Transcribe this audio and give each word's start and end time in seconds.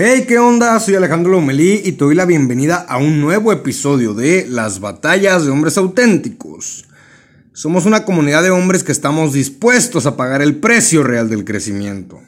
Hey, 0.00 0.26
¿qué 0.28 0.38
onda? 0.38 0.78
Soy 0.78 0.94
Alejandro 0.94 1.32
Lomelí 1.32 1.82
y 1.84 1.90
te 1.90 2.04
doy 2.04 2.14
la 2.14 2.24
bienvenida 2.24 2.76
a 2.76 2.98
un 2.98 3.20
nuevo 3.20 3.50
episodio 3.50 4.14
de 4.14 4.46
Las 4.48 4.78
batallas 4.78 5.44
de 5.44 5.50
hombres 5.50 5.76
auténticos. 5.76 6.84
Somos 7.52 7.84
una 7.84 8.04
comunidad 8.04 8.44
de 8.44 8.50
hombres 8.50 8.84
que 8.84 8.92
estamos 8.92 9.32
dispuestos 9.32 10.06
a 10.06 10.16
pagar 10.16 10.40
el 10.40 10.54
precio 10.54 11.02
real 11.02 11.28
del 11.28 11.44
crecimiento. 11.44 12.20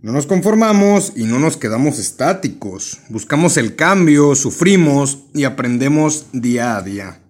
No 0.00 0.12
nos 0.12 0.24
conformamos 0.24 1.12
y 1.14 1.24
no 1.24 1.38
nos 1.38 1.58
quedamos 1.58 1.98
estáticos. 1.98 3.00
Buscamos 3.10 3.58
el 3.58 3.76
cambio, 3.76 4.34
sufrimos 4.34 5.24
y 5.34 5.44
aprendemos 5.44 6.28
día 6.32 6.78
a 6.78 6.80
día. 6.80 7.20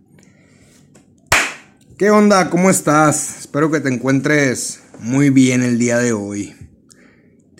¿Qué 1.98 2.08
onda? 2.12 2.50
¿Cómo 2.50 2.70
estás? 2.70 3.40
Espero 3.40 3.68
que 3.72 3.80
te 3.80 3.88
encuentres 3.88 4.78
muy 5.00 5.30
bien 5.30 5.64
el 5.64 5.76
día 5.76 5.98
de 5.98 6.12
hoy. 6.12 6.54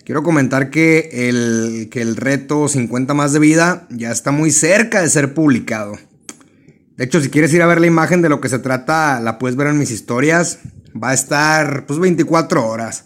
Quiero 0.04 0.24
comentar 0.24 0.70
que 0.70 1.28
el, 1.28 1.88
que 1.90 2.02
el 2.02 2.16
reto 2.16 2.66
50 2.66 3.14
más 3.14 3.32
de 3.32 3.38
vida 3.38 3.86
ya 3.90 4.10
está 4.10 4.32
muy 4.32 4.50
cerca 4.50 5.00
de 5.00 5.08
ser 5.08 5.32
publicado. 5.32 5.96
De 6.96 7.04
hecho, 7.04 7.20
si 7.20 7.30
quieres 7.30 7.54
ir 7.54 7.62
a 7.62 7.66
ver 7.66 7.80
la 7.80 7.86
imagen 7.86 8.20
de 8.20 8.29
lo 8.29 8.40
que 8.40 8.48
se 8.48 8.58
trata, 8.58 9.20
la 9.20 9.38
puedes 9.38 9.57
ver 9.57 9.68
en 9.68 9.79
mis 9.79 9.93
historias. 9.93 10.58
Va 11.00 11.10
a 11.10 11.14
estar 11.14 11.86
pues 11.86 12.00
24 12.00 12.66
horas. 12.66 13.04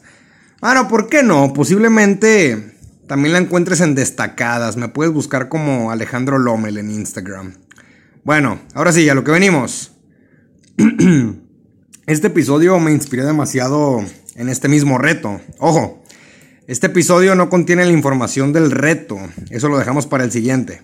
Bueno, 0.61 0.89
¿por 0.89 1.09
qué 1.09 1.23
no? 1.23 1.53
Posiblemente 1.53 2.77
también 3.07 3.35
la 3.35 3.41
encuentres 3.41 3.81
en 3.83 3.95
destacadas. 3.95 4.79
Me 4.79 4.89
puedes 4.89 5.13
buscar 5.13 5.49
como 5.51 5.91
Alejandro 5.91 6.39
Lomel 6.39 6.79
en 6.79 6.91
Instagram. 6.91 7.55
Bueno, 8.25 8.59
ahora 8.75 8.91
sí, 8.93 9.09
a 9.09 9.15
lo 9.15 9.23
que 9.23 9.33
venimos. 9.33 9.93
este 12.07 12.27
episodio 12.27 12.81
me 12.81 12.91
inspiró 12.91 13.27
demasiado 13.27 14.03
en 14.35 14.49
este 14.49 14.69
mismo 14.69 14.99
reto. 14.99 15.41
Ojo, 15.59 16.03
este 16.67 16.89
episodio 16.89 17.37
no 17.37 17.49
contiene 17.49 17.85
la 17.85 17.93
información 17.93 18.53
del 18.53 18.73
reto, 18.73 19.19
eso 19.51 19.69
lo 19.69 19.79
dejamos 19.79 20.07
para 20.07 20.25
el 20.25 20.33
siguiente. 20.33 20.83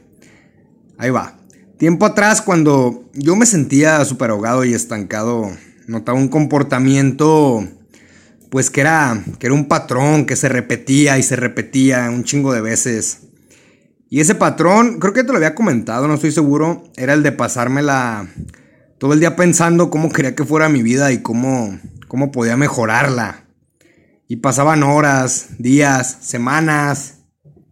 Ahí 0.97 1.11
va. 1.11 1.39
Tiempo 1.77 2.07
atrás, 2.07 2.41
cuando 2.41 3.11
yo 3.15 3.35
me 3.35 3.47
sentía 3.47 4.05
súper 4.05 4.31
ahogado 4.31 4.65
y 4.65 4.75
estancado, 4.75 5.51
notaba 5.89 6.17
un 6.17 6.29
comportamiento, 6.29 7.67
pues 8.49 8.71
que 8.71 8.83
era, 8.83 9.25
que 9.41 9.47
era 9.49 9.55
un 9.55 9.67
patrón 9.67 10.25
que 10.25 10.37
se 10.37 10.49
repetía 10.49 11.19
y 11.19 11.25
se 11.25 11.35
repetía 11.35 12.09
un 12.11 12.23
chingo 12.23 12.53
de 12.53 12.61
veces. 12.61 13.23
Y 14.09 14.21
ese 14.21 14.37
patrón, 14.37 15.01
creo 15.01 15.13
que 15.13 15.25
te 15.25 15.33
lo 15.33 15.39
había 15.39 15.57
comentado, 15.57 16.07
no 16.07 16.15
estoy 16.15 16.31
seguro, 16.31 16.85
era 16.97 17.15
el 17.15 17.25
de 17.25 17.33
pasármela 17.33 18.29
todo 18.99 19.15
el 19.15 19.19
día 19.19 19.35
pensando 19.35 19.91
cómo 19.91 20.11
quería 20.11 20.37
que 20.37 20.45
fuera 20.45 20.69
mi 20.69 20.85
vida 20.85 21.11
y 21.11 21.23
cómo, 21.23 21.77
cómo 22.07 22.31
podía 22.31 22.57
mejorarla. 22.57 23.47
Y 24.33 24.37
pasaban 24.37 24.83
horas, 24.83 25.49
días, 25.59 26.17
semanas 26.23 27.19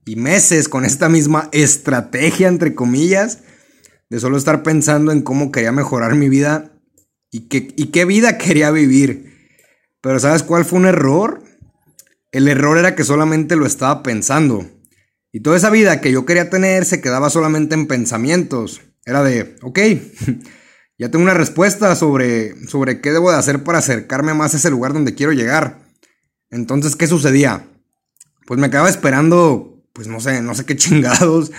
y 0.04 0.16
meses 0.16 0.68
con 0.68 0.84
esta 0.84 1.08
misma 1.08 1.48
estrategia, 1.52 2.48
entre 2.48 2.74
comillas, 2.74 3.38
de 4.10 4.20
solo 4.20 4.36
estar 4.36 4.62
pensando 4.62 5.10
en 5.10 5.22
cómo 5.22 5.52
quería 5.52 5.72
mejorar 5.72 6.16
mi 6.16 6.28
vida 6.28 6.72
y, 7.30 7.48
qué, 7.48 7.72
y 7.76 7.86
qué 7.86 8.04
vida 8.04 8.36
quería 8.36 8.70
vivir. 8.72 9.56
Pero 10.02 10.20
¿sabes 10.20 10.42
cuál 10.42 10.66
fue 10.66 10.80
un 10.80 10.84
error? 10.84 11.42
El 12.30 12.46
error 12.46 12.76
era 12.76 12.94
que 12.94 13.04
solamente 13.04 13.56
lo 13.56 13.64
estaba 13.64 14.02
pensando. 14.02 14.68
Y 15.32 15.40
toda 15.40 15.56
esa 15.56 15.70
vida 15.70 16.02
que 16.02 16.12
yo 16.12 16.26
quería 16.26 16.50
tener 16.50 16.84
se 16.84 17.00
quedaba 17.00 17.30
solamente 17.30 17.74
en 17.74 17.86
pensamientos. 17.86 18.82
Era 19.06 19.22
de, 19.22 19.56
ok, 19.62 19.78
ya 20.98 21.10
tengo 21.10 21.24
una 21.24 21.32
respuesta 21.32 21.96
sobre, 21.96 22.54
sobre 22.66 23.00
qué 23.00 23.12
debo 23.12 23.30
de 23.30 23.38
hacer 23.38 23.64
para 23.64 23.78
acercarme 23.78 24.34
más 24.34 24.52
a 24.52 24.58
ese 24.58 24.68
lugar 24.68 24.92
donde 24.92 25.14
quiero 25.14 25.32
llegar. 25.32 25.88
Entonces, 26.50 26.96
¿qué 26.96 27.06
sucedía? 27.06 27.66
Pues 28.46 28.58
me 28.58 28.70
quedaba 28.70 28.88
esperando, 28.88 29.82
pues 29.92 30.08
no 30.08 30.20
sé, 30.20 30.42
no 30.42 30.54
sé 30.54 30.64
qué 30.64 30.76
chingados 30.78 31.52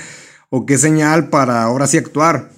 o 0.49 0.65
qué 0.65 0.77
señal 0.77 1.29
para 1.29 1.63
ahora 1.63 1.87
sí 1.87 1.97
actuar. 1.97 2.51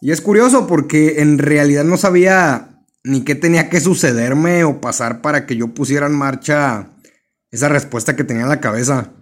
Y 0.00 0.12
es 0.12 0.20
curioso 0.20 0.66
porque 0.66 1.20
en 1.20 1.38
realidad 1.38 1.84
no 1.84 1.96
sabía 1.96 2.82
ni 3.04 3.22
qué 3.22 3.34
tenía 3.34 3.68
que 3.68 3.80
sucederme 3.80 4.64
o 4.64 4.80
pasar 4.80 5.22
para 5.22 5.46
que 5.46 5.56
yo 5.56 5.68
pusiera 5.68 6.06
en 6.06 6.14
marcha 6.14 6.90
esa 7.50 7.68
respuesta 7.68 8.16
que 8.16 8.24
tenía 8.24 8.42
en 8.42 8.48
la 8.48 8.60
cabeza. 8.60 9.12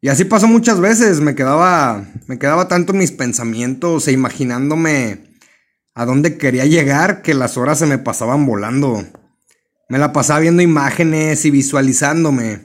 Y 0.00 0.08
así 0.08 0.24
pasó 0.24 0.46
muchas 0.46 0.80
veces, 0.80 1.20
me 1.20 1.34
quedaba 1.34 2.06
me 2.26 2.38
quedaba 2.38 2.68
tanto 2.68 2.92
en 2.92 3.00
mis 3.00 3.12
pensamientos 3.12 4.08
e 4.08 4.12
imaginándome 4.12 5.30
a 5.94 6.06
dónde 6.06 6.38
quería 6.38 6.64
llegar 6.64 7.20
que 7.22 7.34
las 7.34 7.56
horas 7.56 7.78
se 7.78 7.86
me 7.86 7.98
pasaban 7.98 8.46
volando. 8.46 9.04
Me 9.90 9.98
la 9.98 10.12
pasaba 10.12 10.38
viendo 10.38 10.62
imágenes 10.62 11.44
y 11.44 11.50
visualizándome, 11.50 12.60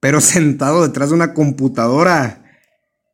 pero 0.00 0.20
sentado 0.22 0.82
detrás 0.82 1.10
de 1.10 1.14
una 1.14 1.34
computadora. 1.34 2.42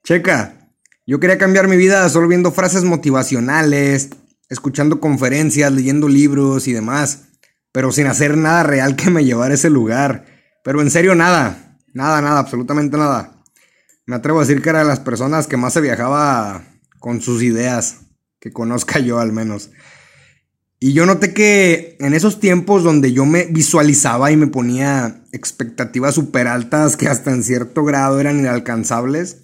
Checa, 0.04 0.70
yo 1.04 1.18
quería 1.18 1.36
cambiar 1.36 1.66
mi 1.66 1.76
vida 1.76 2.08
solo 2.10 2.28
viendo 2.28 2.52
frases 2.52 2.84
motivacionales, 2.84 4.10
escuchando 4.48 5.00
conferencias, 5.00 5.72
leyendo 5.72 6.08
libros 6.08 6.68
y 6.68 6.72
demás, 6.72 7.24
pero 7.72 7.90
sin 7.90 8.06
hacer 8.06 8.36
nada 8.36 8.62
real 8.62 8.94
que 8.94 9.10
me 9.10 9.24
llevara 9.24 9.50
a 9.50 9.56
ese 9.56 9.68
lugar. 9.68 10.26
Pero 10.62 10.80
en 10.80 10.90
serio, 10.92 11.16
nada, 11.16 11.76
nada, 11.92 12.22
nada, 12.22 12.38
absolutamente 12.38 12.96
nada. 12.96 13.42
Me 14.06 14.14
atrevo 14.14 14.38
a 14.38 14.42
decir 14.42 14.62
que 14.62 14.70
era 14.70 14.78
de 14.78 14.84
las 14.84 15.00
personas 15.00 15.48
que 15.48 15.56
más 15.56 15.72
se 15.72 15.80
viajaba 15.80 16.62
con 17.00 17.20
sus 17.20 17.42
ideas, 17.42 17.96
que 18.38 18.52
conozca 18.52 19.00
yo 19.00 19.18
al 19.18 19.32
menos. 19.32 19.70
Y 20.82 20.94
yo 20.94 21.04
noté 21.04 21.34
que 21.34 21.98
en 22.00 22.14
esos 22.14 22.40
tiempos 22.40 22.82
donde 22.82 23.12
yo 23.12 23.26
me 23.26 23.44
visualizaba 23.44 24.32
y 24.32 24.36
me 24.38 24.46
ponía 24.46 25.22
expectativas 25.30 26.14
súper 26.14 26.46
altas 26.46 26.96
que 26.96 27.06
hasta 27.06 27.32
en 27.32 27.44
cierto 27.44 27.84
grado 27.84 28.18
eran 28.18 28.38
inalcanzables, 28.38 29.42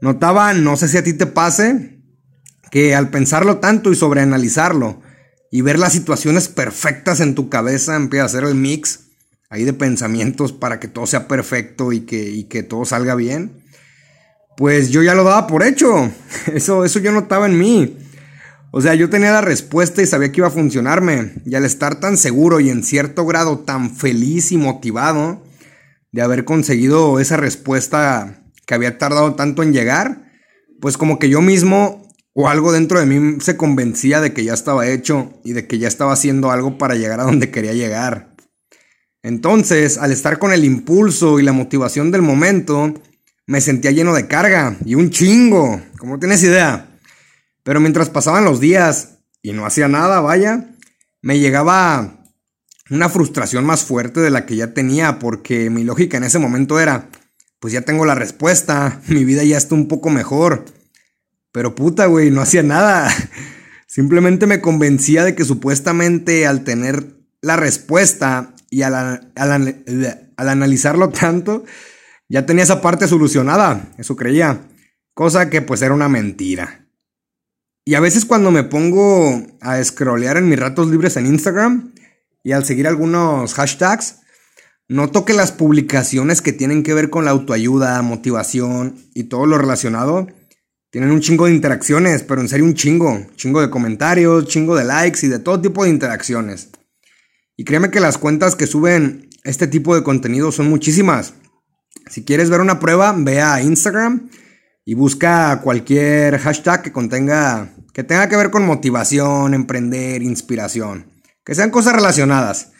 notaba, 0.00 0.54
no 0.54 0.76
sé 0.76 0.86
si 0.86 0.96
a 0.96 1.02
ti 1.02 1.12
te 1.12 1.26
pase, 1.26 1.98
que 2.70 2.94
al 2.94 3.10
pensarlo 3.10 3.58
tanto 3.58 3.90
y 3.90 3.96
sobreanalizarlo 3.96 5.02
y 5.50 5.62
ver 5.62 5.80
las 5.80 5.92
situaciones 5.92 6.46
perfectas 6.46 7.18
en 7.18 7.34
tu 7.34 7.48
cabeza, 7.48 7.96
empieza 7.96 8.22
a 8.22 8.26
hacer 8.26 8.44
el 8.44 8.54
mix 8.54 9.00
ahí 9.50 9.64
de 9.64 9.72
pensamientos 9.72 10.52
para 10.52 10.78
que 10.78 10.86
todo 10.86 11.08
sea 11.08 11.26
perfecto 11.26 11.92
y 11.92 12.00
que, 12.00 12.30
y 12.30 12.44
que 12.44 12.62
todo 12.62 12.84
salga 12.84 13.16
bien, 13.16 13.64
pues 14.56 14.90
yo 14.90 15.02
ya 15.02 15.14
lo 15.14 15.24
daba 15.24 15.48
por 15.48 15.64
hecho. 15.64 16.12
Eso, 16.52 16.84
eso 16.84 17.00
yo 17.00 17.10
notaba 17.10 17.46
en 17.46 17.58
mí. 17.58 17.96
O 18.76 18.80
sea, 18.80 18.96
yo 18.96 19.08
tenía 19.08 19.30
la 19.30 19.40
respuesta 19.40 20.02
y 20.02 20.06
sabía 20.06 20.32
que 20.32 20.40
iba 20.40 20.48
a 20.48 20.50
funcionarme. 20.50 21.34
Y 21.46 21.54
al 21.54 21.64
estar 21.64 22.00
tan 22.00 22.16
seguro 22.16 22.58
y 22.58 22.70
en 22.70 22.82
cierto 22.82 23.24
grado 23.24 23.60
tan 23.60 23.94
feliz 23.94 24.50
y 24.50 24.56
motivado 24.56 25.44
de 26.10 26.22
haber 26.22 26.44
conseguido 26.44 27.20
esa 27.20 27.36
respuesta 27.36 28.42
que 28.66 28.74
había 28.74 28.98
tardado 28.98 29.36
tanto 29.36 29.62
en 29.62 29.72
llegar, 29.72 30.24
pues 30.80 30.96
como 30.96 31.20
que 31.20 31.28
yo 31.28 31.40
mismo 31.40 32.02
o 32.32 32.48
algo 32.48 32.72
dentro 32.72 32.98
de 32.98 33.06
mí 33.06 33.38
se 33.40 33.56
convencía 33.56 34.20
de 34.20 34.32
que 34.32 34.42
ya 34.42 34.54
estaba 34.54 34.88
hecho 34.88 35.32
y 35.44 35.52
de 35.52 35.68
que 35.68 35.78
ya 35.78 35.86
estaba 35.86 36.12
haciendo 36.12 36.50
algo 36.50 36.76
para 36.76 36.96
llegar 36.96 37.20
a 37.20 37.24
donde 37.24 37.52
quería 37.52 37.74
llegar. 37.74 38.34
Entonces, 39.22 39.98
al 39.98 40.10
estar 40.10 40.40
con 40.40 40.52
el 40.52 40.64
impulso 40.64 41.38
y 41.38 41.44
la 41.44 41.52
motivación 41.52 42.10
del 42.10 42.22
momento, 42.22 42.92
me 43.46 43.60
sentía 43.60 43.92
lleno 43.92 44.14
de 44.14 44.26
carga 44.26 44.76
y 44.84 44.96
un 44.96 45.10
chingo, 45.10 45.80
como 45.96 46.18
tienes 46.18 46.42
idea. 46.42 46.90
Pero 47.64 47.80
mientras 47.80 48.10
pasaban 48.10 48.44
los 48.44 48.60
días 48.60 49.18
y 49.42 49.52
no 49.52 49.66
hacía 49.66 49.88
nada, 49.88 50.20
vaya, 50.20 50.70
me 51.22 51.40
llegaba 51.40 52.20
una 52.90 53.08
frustración 53.08 53.64
más 53.64 53.82
fuerte 53.82 54.20
de 54.20 54.30
la 54.30 54.46
que 54.46 54.56
ya 54.56 54.74
tenía, 54.74 55.18
porque 55.18 55.70
mi 55.70 55.82
lógica 55.82 56.18
en 56.18 56.24
ese 56.24 56.38
momento 56.38 56.78
era, 56.78 57.08
pues 57.58 57.72
ya 57.72 57.80
tengo 57.80 58.04
la 58.04 58.14
respuesta, 58.14 59.00
mi 59.08 59.24
vida 59.24 59.42
ya 59.42 59.56
está 59.56 59.74
un 59.74 59.88
poco 59.88 60.10
mejor. 60.10 60.66
Pero 61.50 61.74
puta, 61.74 62.06
güey, 62.06 62.30
no 62.30 62.42
hacía 62.42 62.62
nada. 62.62 63.10
Simplemente 63.86 64.46
me 64.46 64.60
convencía 64.60 65.24
de 65.24 65.34
que 65.34 65.44
supuestamente 65.44 66.46
al 66.46 66.64
tener 66.64 67.16
la 67.40 67.56
respuesta 67.56 68.54
y 68.70 68.82
al, 68.82 68.94
al, 68.94 69.84
al 70.36 70.48
analizarlo 70.48 71.10
tanto, 71.10 71.64
ya 72.28 72.44
tenía 72.44 72.64
esa 72.64 72.82
parte 72.82 73.06
solucionada, 73.06 73.92
eso 73.96 74.16
creía. 74.16 74.62
Cosa 75.14 75.48
que 75.48 75.62
pues 75.62 75.80
era 75.82 75.94
una 75.94 76.08
mentira. 76.08 76.83
Y 77.86 77.94
a 77.94 78.00
veces 78.00 78.24
cuando 78.24 78.50
me 78.50 78.64
pongo 78.64 79.46
a 79.60 79.82
scrollear 79.84 80.38
en 80.38 80.48
mis 80.48 80.58
ratos 80.58 80.88
libres 80.88 81.16
en 81.16 81.26
Instagram 81.26 81.92
y 82.42 82.52
al 82.52 82.64
seguir 82.64 82.86
algunos 82.86 83.52
hashtags, 83.52 84.20
noto 84.88 85.26
que 85.26 85.34
las 85.34 85.52
publicaciones 85.52 86.40
que 86.40 86.54
tienen 86.54 86.82
que 86.82 86.94
ver 86.94 87.10
con 87.10 87.26
la 87.26 87.32
autoayuda, 87.32 88.00
motivación 88.00 88.96
y 89.14 89.24
todo 89.24 89.44
lo 89.44 89.58
relacionado, 89.58 90.26
tienen 90.90 91.10
un 91.10 91.20
chingo 91.20 91.44
de 91.44 91.52
interacciones, 91.52 92.22
pero 92.22 92.40
en 92.40 92.48
serio 92.48 92.64
un 92.64 92.74
chingo, 92.74 93.26
chingo 93.36 93.60
de 93.60 93.68
comentarios, 93.68 94.46
chingo 94.46 94.76
de 94.76 94.84
likes 94.84 95.26
y 95.26 95.28
de 95.28 95.38
todo 95.38 95.60
tipo 95.60 95.84
de 95.84 95.90
interacciones. 95.90 96.70
Y 97.56 97.64
créeme 97.64 97.90
que 97.90 98.00
las 98.00 98.16
cuentas 98.16 98.56
que 98.56 98.66
suben 98.66 99.28
este 99.42 99.66
tipo 99.66 99.94
de 99.94 100.02
contenido 100.02 100.52
son 100.52 100.70
muchísimas. 100.70 101.34
Si 102.08 102.24
quieres 102.24 102.48
ver 102.48 102.60
una 102.60 102.80
prueba, 102.80 103.14
ve 103.16 103.42
a 103.42 103.60
Instagram 103.60 104.30
y 104.84 104.94
busca 104.94 105.60
cualquier 105.62 106.38
hashtag 106.38 106.82
que 106.82 106.92
contenga 106.92 107.74
que 107.92 108.04
tenga 108.04 108.28
que 108.28 108.36
ver 108.36 108.50
con 108.50 108.66
motivación, 108.66 109.54
emprender, 109.54 110.22
inspiración, 110.22 111.12
que 111.44 111.54
sean 111.54 111.70
cosas 111.70 111.94
relacionadas. 111.94 112.72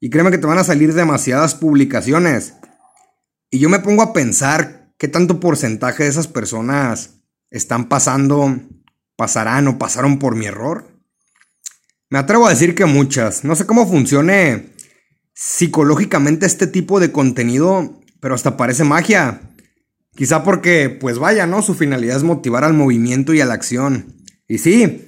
Y 0.00 0.10
créeme 0.10 0.30
que 0.30 0.38
te 0.38 0.46
van 0.46 0.58
a 0.58 0.64
salir 0.64 0.94
demasiadas 0.94 1.54
publicaciones. 1.54 2.54
Y 3.50 3.58
yo 3.58 3.68
me 3.68 3.80
pongo 3.80 4.02
a 4.02 4.12
pensar 4.12 4.80
¿qué 5.00 5.08
tanto 5.08 5.40
porcentaje 5.40 6.02
de 6.02 6.10
esas 6.10 6.28
personas 6.28 7.22
están 7.50 7.88
pasando, 7.88 8.60
pasarán 9.16 9.66
o 9.66 9.78
pasaron 9.78 10.18
por 10.18 10.36
mi 10.36 10.44
error? 10.44 11.00
Me 12.10 12.18
atrevo 12.18 12.46
a 12.46 12.50
decir 12.50 12.74
que 12.74 12.84
muchas. 12.84 13.42
No 13.42 13.56
sé 13.56 13.64
cómo 13.64 13.88
funcione 13.88 14.74
psicológicamente 15.34 16.44
este 16.44 16.66
tipo 16.66 17.00
de 17.00 17.12
contenido, 17.12 17.98
pero 18.20 18.34
hasta 18.34 18.58
parece 18.58 18.84
magia. 18.84 19.40
Quizá 20.14 20.42
porque, 20.42 20.90
pues 20.90 21.18
vaya, 21.18 21.46
¿no? 21.46 21.62
Su 21.62 21.74
finalidad 21.74 22.16
es 22.16 22.22
motivar 22.22 22.64
al 22.64 22.74
movimiento 22.74 23.32
y 23.32 23.40
a 23.40 23.46
la 23.46 23.54
acción. 23.54 24.16
Y 24.48 24.58
sí, 24.58 25.06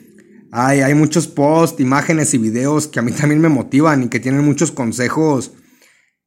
hay, 0.52 0.81
hay 0.81 0.94
muchos 0.94 1.26
posts, 1.26 1.81
imágenes 1.81 2.34
y 2.34 2.38
videos 2.38 2.87
que 2.87 3.00
a 3.00 3.02
mí 3.02 3.12
también 3.19 3.40
me 3.40 3.49
motivan 3.49 4.04
y 4.04 4.08
que 4.08 4.20
tienen 4.20 4.44
muchos 4.44 4.72
consejos 4.72 5.52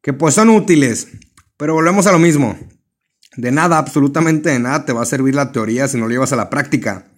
que 0.01 0.13
pues 0.13 0.35
son 0.35 0.49
útiles. 0.49 1.07
Pero 1.57 1.73
volvemos 1.73 2.05
a 2.05 2.11
lo 2.11 2.19
mismo. 2.19 2.57
De 3.37 3.51
nada, 3.51 3.77
absolutamente 3.77 4.49
de 4.49 4.59
nada 4.59 4.85
te 4.85 4.93
va 4.93 5.01
a 5.01 5.05
servir 5.05 5.35
la 5.35 5.51
teoría 5.51 5.87
si 5.87 5.97
no 5.97 6.05
lo 6.05 6.11
llevas 6.11 6.31
a 6.31 6.35
la 6.37 6.49
práctica. 6.49 7.11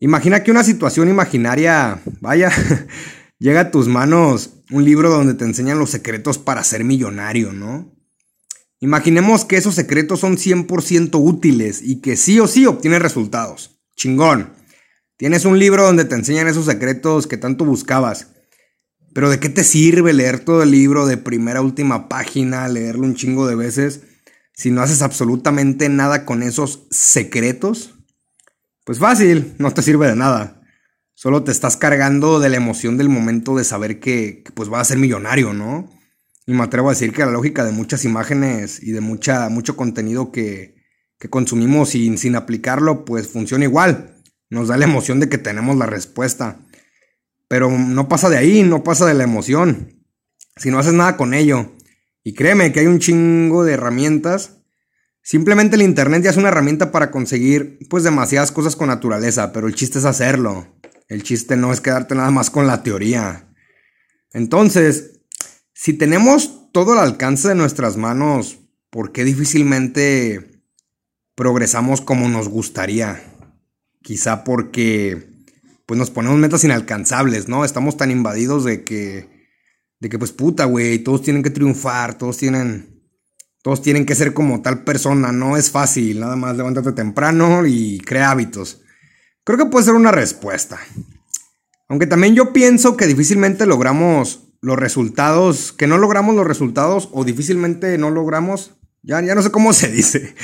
Imagina 0.00 0.42
que 0.42 0.50
una 0.50 0.64
situación 0.64 1.08
imaginaria, 1.08 2.00
vaya, 2.20 2.50
llega 3.38 3.60
a 3.60 3.70
tus 3.70 3.86
manos 3.86 4.64
un 4.70 4.84
libro 4.84 5.10
donde 5.10 5.34
te 5.34 5.44
enseñan 5.44 5.78
los 5.78 5.90
secretos 5.90 6.38
para 6.38 6.64
ser 6.64 6.82
millonario, 6.82 7.52
¿no? 7.52 7.94
Imaginemos 8.82 9.44
que 9.44 9.56
esos 9.56 9.76
secretos 9.76 10.18
son 10.18 10.36
100% 10.36 11.10
útiles 11.14 11.80
y 11.84 12.00
que 12.00 12.16
sí 12.16 12.40
o 12.40 12.48
sí 12.48 12.66
obtienes 12.66 13.00
resultados. 13.00 13.80
Chingón. 13.94 14.54
Tienes 15.16 15.44
un 15.44 15.60
libro 15.60 15.84
donde 15.84 16.04
te 16.04 16.16
enseñan 16.16 16.48
esos 16.48 16.66
secretos 16.66 17.28
que 17.28 17.36
tanto 17.36 17.64
buscabas. 17.64 18.32
Pero 19.14 19.30
¿de 19.30 19.38
qué 19.38 19.48
te 19.48 19.62
sirve 19.62 20.12
leer 20.12 20.40
todo 20.40 20.64
el 20.64 20.72
libro 20.72 21.06
de 21.06 21.16
primera 21.16 21.60
a 21.60 21.62
última 21.62 22.08
página, 22.08 22.66
leerlo 22.66 23.04
un 23.04 23.14
chingo 23.14 23.46
de 23.46 23.54
veces, 23.54 24.00
si 24.52 24.72
no 24.72 24.82
haces 24.82 25.00
absolutamente 25.02 25.88
nada 25.88 26.24
con 26.24 26.42
esos 26.42 26.88
secretos? 26.90 27.94
Pues 28.84 28.98
fácil, 28.98 29.54
no 29.58 29.72
te 29.72 29.82
sirve 29.82 30.08
de 30.08 30.16
nada. 30.16 30.60
Solo 31.14 31.44
te 31.44 31.52
estás 31.52 31.76
cargando 31.76 32.40
de 32.40 32.48
la 32.48 32.56
emoción 32.56 32.96
del 32.96 33.08
momento 33.08 33.54
de 33.54 33.62
saber 33.62 34.00
que, 34.00 34.42
pues 34.56 34.68
vas 34.68 34.80
a 34.80 34.84
ser 34.86 34.98
millonario, 34.98 35.52
¿no? 35.52 35.88
Y 36.46 36.52
me 36.54 36.64
atrevo 36.64 36.88
a 36.88 36.92
decir 36.92 37.12
que 37.12 37.24
la 37.24 37.30
lógica 37.30 37.64
de 37.64 37.72
muchas 37.72 38.04
imágenes 38.04 38.82
y 38.82 38.92
de 38.92 39.00
mucha, 39.00 39.48
mucho 39.48 39.76
contenido 39.76 40.32
que, 40.32 40.74
que 41.18 41.30
consumimos 41.30 41.90
sin, 41.90 42.18
sin 42.18 42.34
aplicarlo, 42.34 43.04
pues 43.04 43.28
funciona 43.28 43.64
igual. 43.64 44.16
Nos 44.50 44.68
da 44.68 44.76
la 44.76 44.84
emoción 44.84 45.20
de 45.20 45.28
que 45.28 45.38
tenemos 45.38 45.76
la 45.76 45.86
respuesta. 45.86 46.58
Pero 47.48 47.70
no 47.70 48.08
pasa 48.08 48.28
de 48.28 48.38
ahí, 48.38 48.62
no 48.62 48.82
pasa 48.82 49.06
de 49.06 49.14
la 49.14 49.24
emoción. 49.24 50.02
Si 50.56 50.70
no 50.70 50.78
haces 50.78 50.94
nada 50.94 51.16
con 51.16 51.32
ello. 51.32 51.72
Y 52.24 52.34
créeme 52.34 52.72
que 52.72 52.80
hay 52.80 52.86
un 52.86 52.98
chingo 52.98 53.64
de 53.64 53.74
herramientas. 53.74 54.58
Simplemente 55.22 55.76
el 55.76 55.82
Internet 55.82 56.24
ya 56.24 56.30
es 56.30 56.36
una 56.36 56.48
herramienta 56.48 56.90
para 56.90 57.10
conseguir 57.10 57.78
pues 57.88 58.02
demasiadas 58.02 58.50
cosas 58.50 58.74
con 58.74 58.88
naturaleza, 58.88 59.52
pero 59.52 59.68
el 59.68 59.74
chiste 59.74 59.98
es 60.00 60.04
hacerlo. 60.04 60.66
El 61.08 61.22
chiste 61.22 61.56
no 61.56 61.72
es 61.72 61.80
quedarte 61.80 62.14
nada 62.14 62.30
más 62.30 62.50
con 62.50 62.66
la 62.66 62.82
teoría. 62.82 63.48
Entonces, 64.32 65.11
si 65.82 65.94
tenemos 65.94 66.70
todo 66.70 66.92
el 66.92 67.00
alcance 67.00 67.48
de 67.48 67.56
nuestras 67.56 67.96
manos, 67.96 68.60
¿por 68.88 69.10
qué 69.10 69.24
difícilmente 69.24 70.62
progresamos 71.34 72.00
como 72.00 72.28
nos 72.28 72.48
gustaría? 72.48 73.20
Quizá 74.00 74.44
porque 74.44 75.28
pues 75.84 75.98
nos 75.98 76.10
ponemos 76.10 76.38
metas 76.38 76.62
inalcanzables, 76.62 77.48
¿no? 77.48 77.64
Estamos 77.64 77.96
tan 77.96 78.12
invadidos 78.12 78.62
de 78.62 78.84
que 78.84 79.28
de 79.98 80.08
que 80.08 80.20
pues 80.20 80.30
puta, 80.30 80.66
güey, 80.66 81.00
todos 81.00 81.22
tienen 81.22 81.42
que 81.42 81.50
triunfar, 81.50 82.16
todos 82.16 82.36
tienen 82.36 83.02
todos 83.64 83.82
tienen 83.82 84.06
que 84.06 84.14
ser 84.14 84.34
como 84.34 84.62
tal 84.62 84.84
persona, 84.84 85.32
no 85.32 85.56
es 85.56 85.72
fácil, 85.72 86.20
nada 86.20 86.36
más 86.36 86.56
levántate 86.56 86.92
temprano 86.92 87.66
y 87.66 87.98
crea 87.98 88.30
hábitos. 88.30 88.82
Creo 89.42 89.58
que 89.58 89.66
puede 89.66 89.86
ser 89.86 89.94
una 89.94 90.12
respuesta. 90.12 90.78
Aunque 91.88 92.06
también 92.06 92.36
yo 92.36 92.52
pienso 92.52 92.96
que 92.96 93.08
difícilmente 93.08 93.66
logramos 93.66 94.51
los 94.62 94.78
resultados, 94.78 95.72
que 95.72 95.88
no 95.88 95.98
logramos 95.98 96.34
los 96.34 96.46
resultados 96.46 97.10
o 97.12 97.24
difícilmente 97.24 97.98
no 97.98 98.10
logramos, 98.10 98.76
ya, 99.02 99.20
ya 99.20 99.34
no 99.34 99.42
sé 99.42 99.50
cómo 99.50 99.72
se 99.74 99.90
dice. 99.90 100.34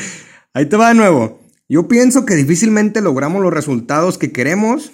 Ahí 0.53 0.67
te 0.67 0.77
va 0.77 0.89
de 0.89 0.95
nuevo. 0.95 1.41
Yo 1.69 1.87
pienso 1.87 2.27
que 2.27 2.35
difícilmente 2.35 3.01
logramos 3.01 3.43
los 3.43 3.53
resultados 3.53 4.19
que 4.19 4.33
queremos, 4.33 4.91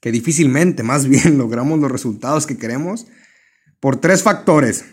que 0.00 0.12
difícilmente 0.12 0.82
más 0.82 1.08
bien 1.08 1.36
logramos 1.38 1.78
los 1.80 1.90
resultados 1.90 2.46
que 2.46 2.56
queremos, 2.56 3.06
por 3.80 3.96
tres 3.96 4.22
factores. 4.22 4.84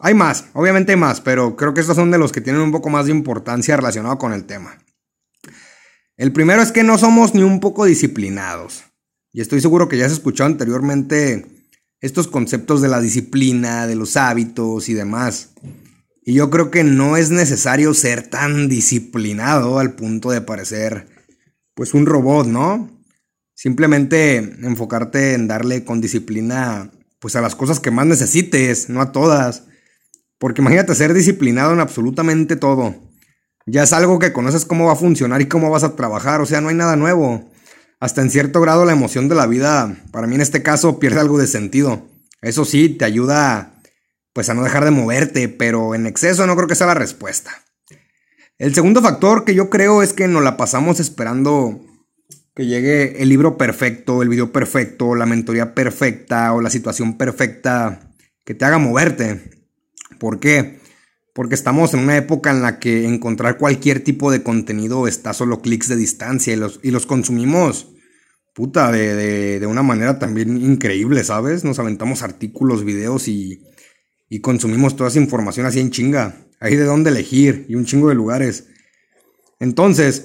Hay 0.00 0.14
más, 0.14 0.46
obviamente 0.54 0.92
hay 0.92 0.98
más, 0.98 1.20
pero 1.20 1.56
creo 1.56 1.74
que 1.74 1.80
estos 1.80 1.96
son 1.96 2.10
de 2.10 2.18
los 2.18 2.32
que 2.32 2.40
tienen 2.40 2.62
un 2.62 2.72
poco 2.72 2.88
más 2.88 3.06
de 3.06 3.12
importancia 3.12 3.76
relacionado 3.76 4.16
con 4.16 4.32
el 4.32 4.44
tema. 4.44 4.78
El 6.16 6.32
primero 6.32 6.62
es 6.62 6.72
que 6.72 6.82
no 6.82 6.96
somos 6.98 7.34
ni 7.34 7.42
un 7.42 7.60
poco 7.60 7.84
disciplinados. 7.84 8.84
Y 9.32 9.40
estoy 9.40 9.60
seguro 9.60 9.88
que 9.88 9.98
ya 9.98 10.06
has 10.06 10.12
escuchado 10.12 10.48
anteriormente 10.48 11.57
estos 12.00 12.28
conceptos 12.28 12.80
de 12.80 12.88
la 12.88 13.00
disciplina, 13.00 13.86
de 13.86 13.96
los 13.96 14.16
hábitos 14.16 14.88
y 14.88 14.94
demás. 14.94 15.50
Y 16.22 16.34
yo 16.34 16.50
creo 16.50 16.70
que 16.70 16.84
no 16.84 17.16
es 17.16 17.30
necesario 17.30 17.94
ser 17.94 18.28
tan 18.28 18.68
disciplinado 18.68 19.78
al 19.78 19.94
punto 19.94 20.30
de 20.30 20.40
parecer 20.40 21.08
pues 21.74 21.94
un 21.94 22.06
robot, 22.06 22.46
¿no? 22.46 22.90
Simplemente 23.54 24.36
enfocarte 24.36 25.34
en 25.34 25.48
darle 25.48 25.84
con 25.84 26.00
disciplina 26.00 26.90
pues 27.18 27.34
a 27.34 27.40
las 27.40 27.56
cosas 27.56 27.80
que 27.80 27.90
más 27.90 28.06
necesites, 28.06 28.88
no 28.88 29.00
a 29.00 29.10
todas. 29.10 29.64
Porque 30.38 30.60
imagínate 30.60 30.94
ser 30.94 31.14
disciplinado 31.14 31.72
en 31.72 31.80
absolutamente 31.80 32.56
todo. 32.56 32.94
Ya 33.66 33.82
es 33.82 33.92
algo 33.92 34.18
que 34.18 34.32
conoces 34.32 34.64
cómo 34.64 34.86
va 34.86 34.92
a 34.92 34.96
funcionar 34.96 35.40
y 35.40 35.46
cómo 35.48 35.70
vas 35.70 35.84
a 35.84 35.96
trabajar, 35.96 36.40
o 36.40 36.46
sea, 36.46 36.60
no 36.60 36.68
hay 36.68 36.74
nada 36.74 36.96
nuevo 36.96 37.50
hasta 38.00 38.22
en 38.22 38.30
cierto 38.30 38.60
grado 38.60 38.84
la 38.84 38.92
emoción 38.92 39.28
de 39.28 39.34
la 39.34 39.46
vida, 39.46 39.96
para 40.12 40.26
mí 40.26 40.34
en 40.34 40.40
este 40.40 40.62
caso, 40.62 40.98
pierde 40.98 41.20
algo 41.20 41.38
de 41.38 41.46
sentido. 41.46 42.06
Eso 42.42 42.64
sí, 42.64 42.88
te 42.88 43.04
ayuda 43.04 43.74
pues 44.32 44.48
a 44.48 44.54
no 44.54 44.62
dejar 44.62 44.84
de 44.84 44.92
moverte, 44.92 45.48
pero 45.48 45.94
en 45.94 46.06
exceso 46.06 46.46
no 46.46 46.54
creo 46.54 46.68
que 46.68 46.76
sea 46.76 46.86
la 46.86 46.94
respuesta. 46.94 47.50
El 48.58 48.74
segundo 48.74 49.02
factor 49.02 49.44
que 49.44 49.54
yo 49.54 49.70
creo 49.70 50.02
es 50.02 50.12
que 50.12 50.28
nos 50.28 50.42
la 50.42 50.56
pasamos 50.56 51.00
esperando 51.00 51.84
que 52.54 52.66
llegue 52.66 53.22
el 53.22 53.28
libro 53.28 53.56
perfecto, 53.56 54.20
el 54.20 54.28
video 54.28 54.52
perfecto, 54.52 55.14
la 55.14 55.26
mentoría 55.26 55.74
perfecta 55.74 56.52
o 56.52 56.60
la 56.60 56.70
situación 56.70 57.16
perfecta 57.16 58.12
que 58.44 58.54
te 58.54 58.64
haga 58.64 58.78
moverte. 58.78 59.50
¿Por 60.18 60.40
qué? 60.40 60.80
Porque 61.34 61.54
estamos 61.54 61.94
en 61.94 62.00
una 62.00 62.16
época 62.16 62.50
en 62.50 62.62
la 62.62 62.80
que 62.80 63.06
encontrar 63.06 63.58
cualquier 63.58 64.02
tipo 64.02 64.32
de 64.32 64.42
contenido 64.42 65.06
está 65.06 65.34
solo 65.34 65.62
clics 65.62 65.86
de 65.86 65.94
distancia 65.94 66.52
y 66.52 66.56
los, 66.56 66.80
y 66.82 66.90
los 66.90 67.06
consumimos, 67.06 67.92
puta, 68.58 68.90
de, 68.90 69.64
una 69.68 69.84
manera 69.84 70.18
también 70.18 70.60
increíble, 70.60 71.22
¿sabes? 71.22 71.62
Nos 71.62 71.78
aventamos 71.78 72.24
artículos, 72.24 72.82
videos 72.82 73.28
y, 73.28 73.62
y 74.28 74.40
consumimos 74.40 74.96
toda 74.96 75.10
esa 75.10 75.20
información 75.20 75.64
así 75.64 75.78
en 75.78 75.92
chinga. 75.92 76.34
Hay 76.58 76.74
de 76.74 76.82
dónde 76.82 77.10
elegir 77.10 77.66
y 77.68 77.76
un 77.76 77.84
chingo 77.84 78.08
de 78.08 78.16
lugares. 78.16 78.66
Entonces, 79.60 80.24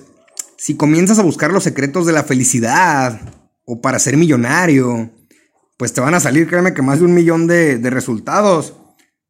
si 0.57 0.75
comienzas 0.75 1.19
a 1.19 1.21
buscar 1.21 1.53
los 1.53 1.63
secretos 1.63 2.07
de 2.07 2.13
la 2.13 2.23
felicidad 2.23 3.21
o 3.65 3.81
para 3.81 3.99
ser 3.99 4.17
millonario, 4.17 5.11
pues 5.77 5.93
te 5.93 6.01
van 6.01 6.15
a 6.15 6.19
salir, 6.19 6.47
créeme 6.47 6.73
que 6.73 6.81
más 6.81 6.97
de 6.97 7.05
un 7.05 7.13
millón 7.13 7.45
de, 7.45 7.77
de 7.77 7.89
resultados 7.91 8.73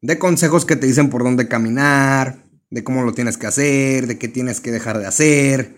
de 0.00 0.18
consejos 0.18 0.64
que 0.64 0.76
te 0.76 0.86
dicen 0.86 1.10
por 1.10 1.24
dónde 1.24 1.46
caminar, 1.46 2.46
de 2.70 2.82
cómo 2.82 3.02
lo 3.02 3.12
tienes 3.12 3.36
que 3.36 3.48
hacer, 3.48 4.06
de 4.06 4.16
qué 4.16 4.28
tienes 4.28 4.62
que 4.62 4.72
dejar 4.72 4.98
de 4.98 5.06
hacer 5.06 5.76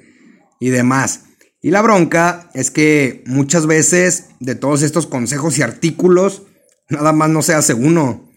y 0.61 0.68
demás. 0.68 1.23
Y 1.66 1.73
la 1.73 1.82
bronca 1.82 2.49
es 2.54 2.70
que 2.70 3.25
muchas 3.26 3.66
veces 3.66 4.26
de 4.38 4.54
todos 4.54 4.82
estos 4.82 5.08
consejos 5.08 5.58
y 5.58 5.62
artículos, 5.62 6.44
nada 6.88 7.12
más 7.12 7.28
no 7.28 7.42
se 7.42 7.54
hace 7.54 7.75
uno. 7.75 8.30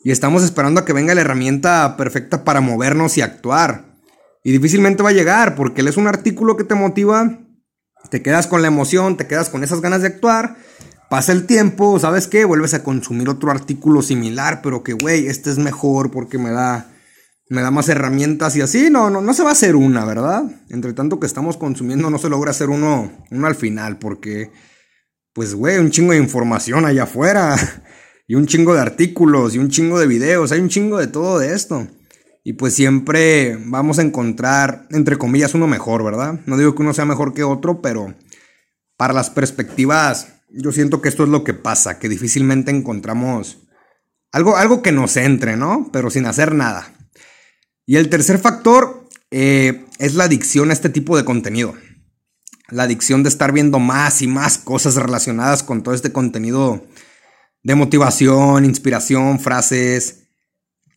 Y 0.00 0.10
estamos 0.10 0.44
esperando 0.44 0.82
a 0.82 0.84
que 0.84 0.92
venga 0.92 1.14
la 1.14 1.22
herramienta 1.22 1.96
perfecta 1.96 2.44
para 2.44 2.60
movernos 2.60 3.16
y 3.16 3.22
actuar. 3.22 3.86
Y 4.42 4.52
difícilmente 4.52 5.02
va 5.02 5.08
a 5.08 5.14
llegar 5.14 5.54
porque 5.54 5.80
él 5.80 5.88
es 5.88 5.96
un 5.96 6.08
artículo 6.08 6.58
que 6.58 6.64
te 6.64 6.74
motiva, 6.74 7.38
te 8.10 8.20
quedas 8.20 8.46
con 8.46 8.60
la 8.60 8.68
emoción, 8.68 9.16
te 9.16 9.26
quedas 9.26 9.48
con 9.48 9.64
esas 9.64 9.80
ganas 9.80 10.02
de 10.02 10.08
actuar 10.08 10.56
Pasa 11.08 11.32
el 11.32 11.46
tiempo, 11.46 11.98
¿sabes 12.00 12.26
qué? 12.26 12.44
Vuelves 12.44 12.74
a 12.74 12.82
consumir 12.82 13.28
otro 13.28 13.50
artículo 13.50 14.02
similar, 14.02 14.60
pero 14.62 14.82
que, 14.82 14.94
güey, 14.94 15.26
este 15.28 15.48
es 15.50 15.58
mejor 15.58 16.10
porque 16.10 16.38
me 16.38 16.50
da, 16.50 16.90
me 17.48 17.62
da 17.62 17.70
más 17.70 17.88
herramientas 17.88 18.56
y 18.56 18.60
así. 18.60 18.90
No, 18.90 19.10
no, 19.10 19.20
no 19.20 19.34
se 19.34 19.42
va 19.42 19.50
a 19.50 19.52
hacer 19.52 19.76
una, 19.76 20.04
¿verdad? 20.04 20.44
Entre 20.70 20.92
tanto 20.92 21.20
que 21.20 21.26
estamos 21.26 21.56
consumiendo, 21.56 22.10
no 22.10 22.18
se 22.18 22.28
logra 22.28 22.50
hacer 22.50 22.70
uno, 22.70 23.12
uno 23.30 23.46
al 23.46 23.54
final, 23.54 23.98
porque, 23.98 24.50
pues, 25.32 25.54
güey, 25.54 25.78
un 25.78 25.90
chingo 25.90 26.12
de 26.12 26.18
información 26.18 26.84
allá 26.84 27.04
afuera, 27.04 27.56
y 28.26 28.34
un 28.34 28.46
chingo 28.46 28.74
de 28.74 28.80
artículos, 28.80 29.54
y 29.54 29.58
un 29.58 29.68
chingo 29.68 29.98
de 29.98 30.06
videos, 30.06 30.52
hay 30.52 30.60
un 30.60 30.68
chingo 30.68 30.98
de 30.98 31.06
todo 31.06 31.38
de 31.38 31.54
esto. 31.54 31.86
Y 32.46 32.52
pues 32.54 32.74
siempre 32.74 33.56
vamos 33.64 33.98
a 33.98 34.02
encontrar, 34.02 34.86
entre 34.90 35.16
comillas, 35.16 35.54
uno 35.54 35.66
mejor, 35.66 36.04
¿verdad? 36.04 36.40
No 36.44 36.58
digo 36.58 36.74
que 36.74 36.82
uno 36.82 36.92
sea 36.92 37.06
mejor 37.06 37.32
que 37.32 37.42
otro, 37.42 37.80
pero 37.80 38.14
para 38.98 39.14
las 39.14 39.30
perspectivas 39.30 40.34
yo 40.50 40.70
siento 40.70 41.00
que 41.00 41.08
esto 41.08 41.24
es 41.24 41.30
lo 41.30 41.42
que 41.42 41.54
pasa, 41.54 41.98
que 41.98 42.08
difícilmente 42.08 42.70
encontramos 42.70 43.66
algo, 44.30 44.56
algo 44.56 44.82
que 44.82 44.92
nos 44.92 45.16
entre, 45.16 45.56
¿no? 45.56 45.88
Pero 45.90 46.10
sin 46.10 46.26
hacer 46.26 46.54
nada. 46.54 46.93
Y 47.86 47.96
el 47.96 48.08
tercer 48.08 48.38
factor 48.38 49.08
eh, 49.30 49.84
es 49.98 50.14
la 50.14 50.24
adicción 50.24 50.70
a 50.70 50.72
este 50.72 50.88
tipo 50.88 51.16
de 51.16 51.24
contenido. 51.24 51.74
La 52.68 52.84
adicción 52.84 53.22
de 53.22 53.28
estar 53.28 53.52
viendo 53.52 53.78
más 53.78 54.22
y 54.22 54.26
más 54.26 54.58
cosas 54.58 54.96
relacionadas 54.96 55.62
con 55.62 55.82
todo 55.82 55.94
este 55.94 56.12
contenido 56.12 56.84
de 57.62 57.74
motivación, 57.74 58.64
inspiración, 58.64 59.38
frases 59.38 60.28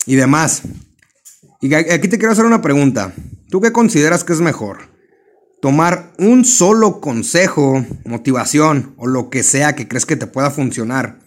y 0.06 0.16
demás. 0.16 0.62
Y 1.60 1.74
aquí 1.74 2.08
te 2.08 2.18
quiero 2.18 2.32
hacer 2.32 2.46
una 2.46 2.62
pregunta. 2.62 3.14
¿Tú 3.50 3.60
qué 3.62 3.72
consideras 3.72 4.24
que 4.24 4.34
es 4.34 4.42
mejor? 4.42 4.90
Tomar 5.62 6.14
un 6.20 6.46
solo 6.46 7.02
consejo, 7.02 7.84
motivación 8.06 8.94
o 8.98 9.08
lo 9.08 9.30
que 9.30 9.44
sea 9.44 9.76
que 9.76 9.88
crees 9.88 10.06
que 10.06 10.16
te 10.16 10.28
pueda 10.28 10.52
funcionar 10.52 11.20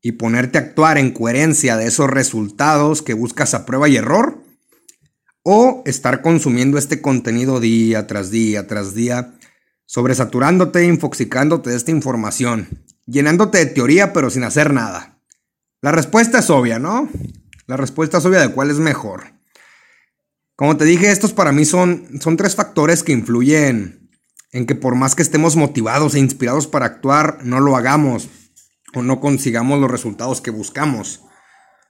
y 0.00 0.12
ponerte 0.12 0.58
a 0.58 0.62
actuar 0.62 0.98
en 0.98 1.12
coherencia 1.12 1.76
de 1.76 1.86
esos 1.86 2.08
resultados 2.08 3.02
que 3.02 3.14
buscas 3.14 3.54
a 3.54 3.66
prueba 3.66 3.88
y 3.88 3.96
error? 3.96 4.41
¿O 5.44 5.82
estar 5.86 6.22
consumiendo 6.22 6.78
este 6.78 7.02
contenido 7.02 7.58
día 7.58 8.06
tras 8.06 8.30
día 8.30 8.68
tras 8.68 8.94
día, 8.94 9.34
sobresaturándote, 9.86 10.84
infoxicándote 10.84 11.70
de 11.70 11.76
esta 11.76 11.90
información, 11.90 12.68
llenándote 13.06 13.58
de 13.58 13.66
teoría 13.66 14.12
pero 14.12 14.30
sin 14.30 14.44
hacer 14.44 14.72
nada? 14.72 15.18
La 15.80 15.90
respuesta 15.90 16.38
es 16.38 16.48
obvia, 16.48 16.78
¿no? 16.78 17.08
La 17.66 17.76
respuesta 17.76 18.18
es 18.18 18.24
obvia 18.24 18.40
de 18.40 18.52
cuál 18.52 18.70
es 18.70 18.78
mejor. 18.78 19.32
Como 20.54 20.76
te 20.76 20.84
dije, 20.84 21.10
estos 21.10 21.32
para 21.32 21.50
mí 21.50 21.64
son, 21.64 22.20
son 22.20 22.36
tres 22.36 22.54
factores 22.54 23.02
que 23.02 23.10
influyen 23.10 24.10
en 24.52 24.66
que 24.66 24.76
por 24.76 24.94
más 24.94 25.16
que 25.16 25.22
estemos 25.22 25.56
motivados 25.56 26.14
e 26.14 26.20
inspirados 26.20 26.68
para 26.68 26.86
actuar, 26.86 27.38
no 27.42 27.58
lo 27.58 27.76
hagamos 27.76 28.28
o 28.94 29.02
no 29.02 29.18
consigamos 29.18 29.80
los 29.80 29.90
resultados 29.90 30.40
que 30.40 30.52
buscamos. 30.52 31.22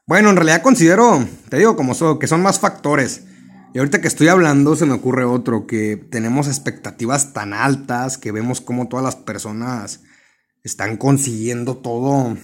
Bueno, 0.07 0.31
en 0.31 0.37
realidad 0.37 0.63
considero, 0.63 1.27
te 1.51 1.59
digo 1.59 1.77
como 1.77 1.95
son, 1.95 2.19
que 2.19 2.27
son 2.27 2.41
más 2.41 2.59
factores. 2.59 3.25
Y 3.75 3.79
ahorita 3.79 4.01
que 4.03 4.09
estoy 4.09 4.29
hablando 4.29 4.77
se 4.77 4.85
me 4.85 4.93
ocurre 4.93 5.25
otro, 5.25 5.67
que 5.67 5.97
tenemos 5.97 6.47
expectativas 6.47 7.33
tan 7.33 7.55
altas 7.55 8.19
que 8.19 8.31
vemos 8.31 8.61
como 8.61 8.89
todas 8.89 9.05
las 9.05 9.17
personas 9.17 10.01
están 10.63 10.99
consiguiendo 10.99 11.79
todo. 11.79 12.37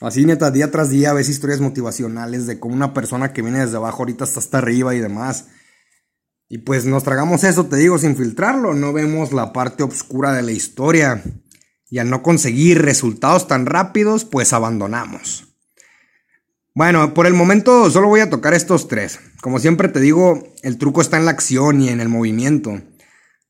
Así 0.00 0.24
neta, 0.24 0.52
día 0.52 0.70
tras 0.70 0.90
día 0.90 1.12
ves 1.12 1.28
historias 1.28 1.60
motivacionales 1.60 2.46
de 2.46 2.60
cómo 2.60 2.74
una 2.74 2.94
persona 2.94 3.32
que 3.32 3.42
viene 3.42 3.60
desde 3.60 3.76
abajo 3.76 4.02
ahorita 4.02 4.24
está 4.24 4.38
hasta 4.38 4.58
arriba 4.58 4.94
y 4.94 5.00
demás. 5.00 5.46
Y 6.48 6.58
pues 6.58 6.84
nos 6.84 7.02
tragamos 7.02 7.42
eso, 7.42 7.66
te 7.66 7.76
digo, 7.76 7.98
sin 7.98 8.16
filtrarlo, 8.16 8.74
no 8.74 8.92
vemos 8.92 9.32
la 9.32 9.52
parte 9.52 9.82
oscura 9.82 10.32
de 10.32 10.42
la 10.42 10.52
historia 10.52 11.22
y 11.90 11.98
al 11.98 12.10
no 12.10 12.22
conseguir 12.22 12.82
resultados 12.82 13.48
tan 13.48 13.66
rápidos, 13.66 14.24
pues 14.24 14.52
abandonamos. 14.52 15.48
Bueno, 16.74 17.12
por 17.14 17.26
el 17.26 17.34
momento 17.34 17.90
solo 17.90 18.08
voy 18.08 18.20
a 18.20 18.30
tocar 18.30 18.54
estos 18.54 18.88
tres. 18.88 19.18
Como 19.44 19.58
siempre 19.58 19.88
te 19.88 20.00
digo, 20.00 20.42
el 20.62 20.78
truco 20.78 21.02
está 21.02 21.18
en 21.18 21.26
la 21.26 21.32
acción 21.32 21.82
y 21.82 21.90
en 21.90 22.00
el 22.00 22.08
movimiento. 22.08 22.80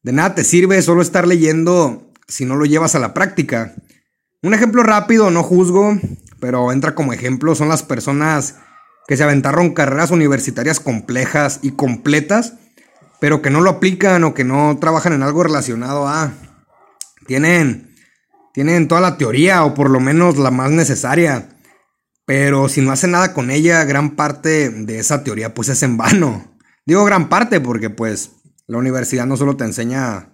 De 0.03 0.11
nada 0.11 0.35
te 0.35 0.43
sirve 0.43 0.83
solo 0.83 1.01
estar 1.03 1.25
leyendo 1.25 2.11
si 2.27 2.45
no 2.45 2.57
lo 2.57 2.65
llevas 2.65 2.97
a 2.97 2.99
la 2.99 3.15
práctica. 3.15 3.77
Un 4.43 4.55
ejemplo 4.55 4.83
rápido, 4.83 5.31
no 5.31 5.45
juzgo, 5.45 5.97
pero 6.41 6.73
entra 6.73 6.97
como 6.97 7.13
ejemplo, 7.13 7.55
son 7.55 7.69
las 7.69 7.85
personas 7.85 8.57
que 9.07 9.17
se 9.17 9.23
aventaron 9.23 9.73
carreras 9.73 10.11
universitarias 10.11 10.81
complejas 10.81 11.61
y 11.63 11.71
completas, 11.71 12.55
pero 13.21 13.41
que 13.41 13.51
no 13.51 13.61
lo 13.61 13.71
aplican 13.71 14.25
o 14.25 14.35
que 14.35 14.43
no 14.43 14.77
trabajan 14.81 15.13
en 15.13 15.23
algo 15.23 15.45
relacionado 15.45 16.09
a... 16.09 16.33
Tienen 17.29 17.95
tienen 18.53 18.89
toda 18.89 19.01
la 19.01 19.17
teoría 19.17 19.65
o 19.65 19.75
por 19.75 19.91
lo 19.91 20.01
menos 20.01 20.39
la 20.39 20.51
más 20.51 20.73
necesaria. 20.73 21.51
Pero 22.27 22.69
si 22.69 22.81
no 22.81 22.93
hacen 22.93 23.11
nada 23.11 23.35
con 23.35 23.51
ella, 23.51 23.85
gran 23.85 24.17
parte 24.17 24.71
de 24.71 24.99
esa 24.99 25.25
teoría 25.25 25.55
pues 25.55 25.69
es 25.69 25.83
en 25.83 25.97
vano. 25.97 26.57
Digo 26.87 27.05
gran 27.05 27.29
parte 27.29 27.61
porque 27.61 27.91
pues 27.91 28.33
la 28.67 28.79
universidad 28.79 29.27
no 29.27 29.37
solo 29.37 29.57
te 29.57 29.65
enseña, 29.65 30.33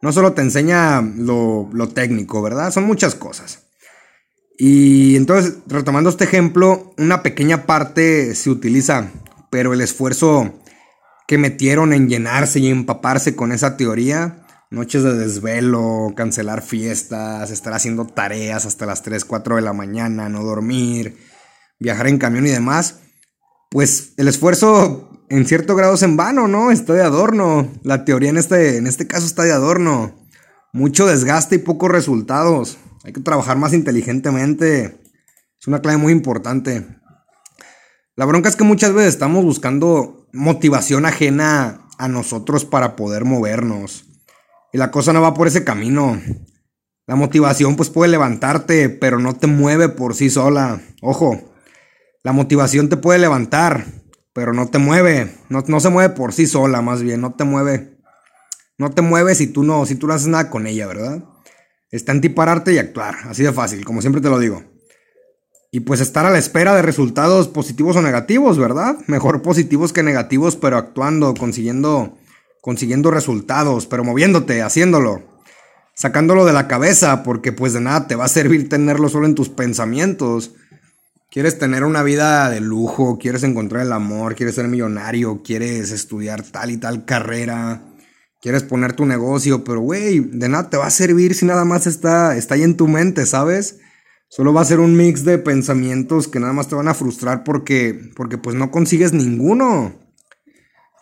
no 0.00 0.12
solo 0.12 0.32
te 0.32 0.42
enseña 0.42 1.00
lo, 1.00 1.68
lo 1.72 1.88
técnico, 1.88 2.42
¿verdad? 2.42 2.70
Son 2.70 2.84
muchas 2.84 3.14
cosas. 3.14 3.64
Y 4.56 5.16
entonces, 5.16 5.58
retomando 5.66 6.10
este 6.10 6.24
ejemplo, 6.24 6.94
una 6.96 7.22
pequeña 7.24 7.66
parte 7.66 8.36
se 8.36 8.50
utiliza, 8.50 9.10
pero 9.50 9.72
el 9.72 9.80
esfuerzo 9.80 10.60
que 11.26 11.38
metieron 11.38 11.92
en 11.92 12.08
llenarse 12.08 12.60
y 12.60 12.68
empaparse 12.68 13.34
con 13.34 13.50
esa 13.50 13.76
teoría 13.76 14.43
noches 14.74 15.02
de 15.04 15.14
desvelo, 15.14 16.12
cancelar 16.16 16.60
fiestas, 16.60 17.50
estar 17.50 17.72
haciendo 17.72 18.06
tareas 18.06 18.66
hasta 18.66 18.86
las 18.86 19.02
3, 19.02 19.24
4 19.24 19.56
de 19.56 19.62
la 19.62 19.72
mañana, 19.72 20.28
no 20.28 20.42
dormir, 20.42 21.16
viajar 21.78 22.08
en 22.08 22.18
camión 22.18 22.46
y 22.46 22.50
demás, 22.50 23.00
pues 23.70 24.12
el 24.16 24.28
esfuerzo 24.28 25.10
en 25.30 25.46
cierto 25.46 25.76
grado 25.76 25.94
es 25.94 26.02
en 26.02 26.16
vano, 26.16 26.48
¿no? 26.48 26.70
Está 26.70 26.92
de 26.92 27.02
adorno. 27.02 27.72
La 27.82 28.04
teoría 28.04 28.30
en 28.30 28.36
este, 28.36 28.76
en 28.76 28.86
este 28.86 29.06
caso 29.06 29.26
está 29.26 29.44
de 29.44 29.52
adorno. 29.52 30.14
Mucho 30.72 31.06
desgaste 31.06 31.56
y 31.56 31.58
pocos 31.58 31.90
resultados. 31.90 32.78
Hay 33.04 33.12
que 33.12 33.20
trabajar 33.20 33.56
más 33.56 33.72
inteligentemente. 33.72 35.00
Es 35.60 35.66
una 35.66 35.80
clave 35.80 35.98
muy 35.98 36.12
importante. 36.12 36.86
La 38.16 38.26
bronca 38.26 38.48
es 38.48 38.56
que 38.56 38.64
muchas 38.64 38.92
veces 38.92 39.14
estamos 39.14 39.44
buscando 39.44 40.28
motivación 40.32 41.06
ajena 41.06 41.88
a 41.98 42.08
nosotros 42.08 42.64
para 42.64 42.96
poder 42.96 43.24
movernos. 43.24 44.13
Y 44.74 44.76
la 44.76 44.90
cosa 44.90 45.12
no 45.12 45.22
va 45.22 45.34
por 45.34 45.46
ese 45.46 45.62
camino. 45.62 46.20
La 47.06 47.14
motivación 47.14 47.76
pues 47.76 47.90
puede 47.90 48.10
levantarte, 48.10 48.88
pero 48.88 49.20
no 49.20 49.36
te 49.36 49.46
mueve 49.46 49.88
por 49.88 50.16
sí 50.16 50.30
sola. 50.30 50.80
Ojo, 51.00 51.54
la 52.24 52.32
motivación 52.32 52.88
te 52.88 52.96
puede 52.96 53.20
levantar, 53.20 53.86
pero 54.32 54.52
no 54.52 54.66
te 54.66 54.78
mueve. 54.78 55.32
No, 55.48 55.62
no, 55.68 55.78
se 55.78 55.90
mueve 55.90 56.12
por 56.12 56.32
sí 56.32 56.48
sola, 56.48 56.82
más 56.82 57.04
bien, 57.04 57.20
no 57.20 57.34
te 57.34 57.44
mueve. 57.44 58.00
No 58.76 58.90
te 58.90 59.00
mueve 59.00 59.36
si 59.36 59.46
tú 59.46 59.62
no, 59.62 59.86
si 59.86 59.94
tú 59.94 60.08
no 60.08 60.14
haces 60.14 60.26
nada 60.26 60.50
con 60.50 60.66
ella, 60.66 60.88
¿verdad? 60.88 61.22
Está 61.92 62.10
en 62.10 62.20
ti 62.20 62.28
pararte 62.28 62.72
y 62.72 62.78
actuar, 62.78 63.14
así 63.28 63.44
de 63.44 63.52
fácil, 63.52 63.84
como 63.84 64.00
siempre 64.00 64.20
te 64.20 64.28
lo 64.28 64.40
digo. 64.40 64.64
Y 65.70 65.80
pues 65.80 66.00
estar 66.00 66.26
a 66.26 66.30
la 66.30 66.38
espera 66.38 66.74
de 66.74 66.82
resultados 66.82 67.46
positivos 67.46 67.94
o 67.94 68.02
negativos, 68.02 68.58
¿verdad? 68.58 68.96
Mejor 69.06 69.40
positivos 69.40 69.92
que 69.92 70.02
negativos, 70.02 70.56
pero 70.56 70.78
actuando, 70.78 71.32
consiguiendo 71.34 72.18
consiguiendo 72.64 73.10
resultados, 73.10 73.86
pero 73.86 74.04
moviéndote, 74.04 74.62
haciéndolo, 74.62 75.22
sacándolo 75.94 76.46
de 76.46 76.54
la 76.54 76.66
cabeza, 76.66 77.22
porque 77.22 77.52
pues 77.52 77.74
de 77.74 77.82
nada 77.82 78.06
te 78.06 78.14
va 78.14 78.24
a 78.24 78.28
servir 78.28 78.70
tenerlo 78.70 79.10
solo 79.10 79.26
en 79.26 79.34
tus 79.34 79.50
pensamientos. 79.50 80.54
Quieres 81.30 81.58
tener 81.58 81.84
una 81.84 82.02
vida 82.02 82.48
de 82.48 82.62
lujo, 82.62 83.18
quieres 83.18 83.42
encontrar 83.42 83.82
el 83.84 83.92
amor, 83.92 84.34
quieres 84.34 84.54
ser 84.54 84.66
millonario, 84.68 85.42
quieres 85.42 85.90
estudiar 85.90 86.42
tal 86.42 86.70
y 86.70 86.78
tal 86.78 87.04
carrera, 87.04 87.82
quieres 88.40 88.62
poner 88.62 88.94
tu 88.94 89.04
negocio, 89.04 89.62
pero 89.62 89.80
güey, 89.80 90.20
de 90.20 90.48
nada 90.48 90.70
te 90.70 90.78
va 90.78 90.86
a 90.86 90.90
servir 90.90 91.34
si 91.34 91.44
nada 91.44 91.66
más 91.66 91.86
está, 91.86 92.34
está 92.34 92.54
ahí 92.54 92.62
en 92.62 92.78
tu 92.78 92.88
mente, 92.88 93.26
¿sabes? 93.26 93.80
Solo 94.28 94.54
va 94.54 94.62
a 94.62 94.64
ser 94.64 94.80
un 94.80 94.96
mix 94.96 95.22
de 95.26 95.36
pensamientos 95.36 96.28
que 96.28 96.40
nada 96.40 96.54
más 96.54 96.68
te 96.68 96.76
van 96.76 96.88
a 96.88 96.94
frustrar 96.94 97.44
porque, 97.44 98.10
porque 98.16 98.38
pues 98.38 98.56
no 98.56 98.70
consigues 98.70 99.12
ninguno. 99.12 100.03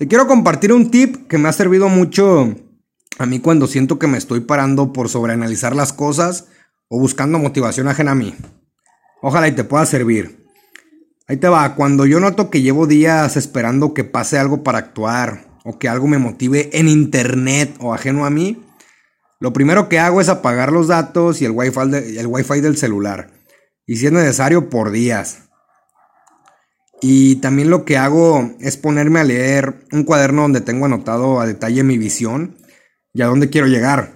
Te 0.03 0.09
quiero 0.09 0.27
compartir 0.27 0.73
un 0.73 0.91
tip 0.91 1.29
que 1.29 1.39
me 1.39 1.49
ha 1.49 1.53
servido 1.53 1.89
mucho 1.89 2.57
a 3.21 3.25
mí 3.25 3.39
cuando 3.39 3.69
siento 3.69 4.01
que 4.01 4.09
me 4.09 4.19
estoy 4.19 4.41
parando 4.41 4.93
por 4.93 5.09
sobreanalizar 5.09 5.77
las 5.77 5.93
cosas 5.93 6.49
o 6.89 6.99
buscando 6.99 7.39
motivación 7.39 7.87
ajena 7.87 8.11
a 8.11 8.17
mí. 8.17 8.35
Ojalá 9.21 9.47
y 9.47 9.53
te 9.53 9.63
pueda 9.63 9.87
servir. 9.87 10.45
Ahí 11.29 11.37
te 11.37 11.47
va, 11.47 11.77
cuando 11.77 12.05
yo 12.05 12.19
noto 12.19 12.51
que 12.51 12.63
llevo 12.63 12.89
días 12.89 13.37
esperando 13.37 13.95
que 13.95 14.03
pase 14.03 14.39
algo 14.39 14.65
para 14.65 14.79
actuar 14.79 15.47
o 15.63 15.79
que 15.79 15.89
algo 15.89 16.09
me 16.09 16.19
motive 16.19 16.71
en 16.73 16.89
internet 16.89 17.73
o 17.79 17.95
ajeno 17.95 18.27
a 18.27 18.31
mí, 18.31 18.61
lo 19.39 19.53
primero 19.53 19.89
que 19.89 20.01
hago 20.01 20.21
es 20.21 20.29
apagar 20.29 20.73
los 20.73 20.89
datos 20.89 21.41
y 21.41 21.45
el 21.45 21.53
wifi, 21.53 21.79
el 22.19 22.27
wifi 22.27 22.61
del 22.61 22.77
celular. 22.77 23.31
Y 23.87 23.99
si 23.99 24.07
es 24.07 24.13
necesario, 24.13 24.69
por 24.69 24.91
días. 24.91 25.52
Y 27.05 27.37
también 27.37 27.69
lo 27.69 27.85
que 27.85 27.97
hago 27.99 28.55
es 28.61 28.77
ponerme 28.77 29.19
a 29.19 29.25
leer 29.25 29.85
un 29.91 30.05
cuaderno 30.05 30.43
donde 30.43 30.61
tengo 30.61 30.87
anotado 30.87 31.41
a 31.41 31.47
detalle 31.47 31.83
mi 31.83 31.99
visión 31.99 32.57
y 33.13 33.23
a 33.23 33.27
dónde 33.27 33.51
quiero 33.51 33.67
llegar. 33.67 34.15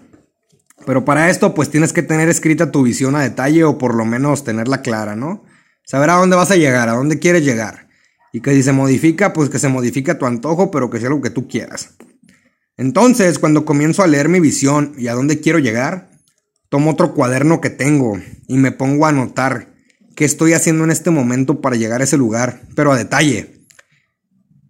Pero 0.87 1.05
para 1.05 1.29
esto 1.29 1.53
pues 1.53 1.69
tienes 1.69 1.93
que 1.93 2.05
tener 2.05 2.29
escrita 2.29 2.71
tu 2.71 2.85
visión 2.85 3.17
a 3.17 3.23
detalle 3.23 3.65
o 3.65 3.77
por 3.77 3.97
lo 3.97 4.05
menos 4.05 4.45
tenerla 4.45 4.83
clara, 4.83 5.17
¿no? 5.17 5.45
Saber 5.85 6.11
a 6.11 6.15
dónde 6.15 6.37
vas 6.37 6.53
a 6.53 6.57
llegar, 6.57 6.89
a 6.89 6.95
dónde 6.95 7.19
quieres 7.19 7.45
llegar. 7.45 7.89
Y 8.33 8.41
que 8.41 8.55
si 8.55 8.63
se 8.63 8.73
modifica, 8.73 9.33
pues 9.33 9.51
que 9.51 9.59
se 9.59 9.69
modifique 9.69 10.13
a 10.13 10.19
tu 10.19 10.27
antojo, 10.27 10.71
pero 10.71 10.89
que 10.89 11.01
sea 11.01 11.09
algo 11.09 11.23
que 11.23 11.31
tú 11.31 11.49
quieras. 11.49 11.97
Entonces, 12.77 13.41
cuando 13.41 13.65
comienzo 13.65 14.05
a 14.05 14.07
leer 14.07 14.29
mi 14.29 14.39
visión 14.39 14.95
y 14.97 15.09
a 15.09 15.15
dónde 15.15 15.41
quiero 15.41 15.59
llegar, 15.59 16.11
tomo 16.69 16.93
otro 16.93 17.15
cuaderno 17.15 17.61
que 17.61 17.71
tengo 17.71 18.21
y 18.47 18.59
me 18.59 18.71
pongo 18.71 19.07
a 19.07 19.09
anotar 19.09 19.76
qué 20.17 20.25
estoy 20.25 20.55
haciendo 20.55 20.83
en 20.83 20.91
este 20.91 21.11
momento 21.11 21.61
para 21.61 21.77
llegar 21.77 22.01
a 22.01 22.05
ese 22.05 22.17
lugar, 22.17 22.63
pero 22.75 22.91
a 22.91 22.97
detalle. 22.97 23.61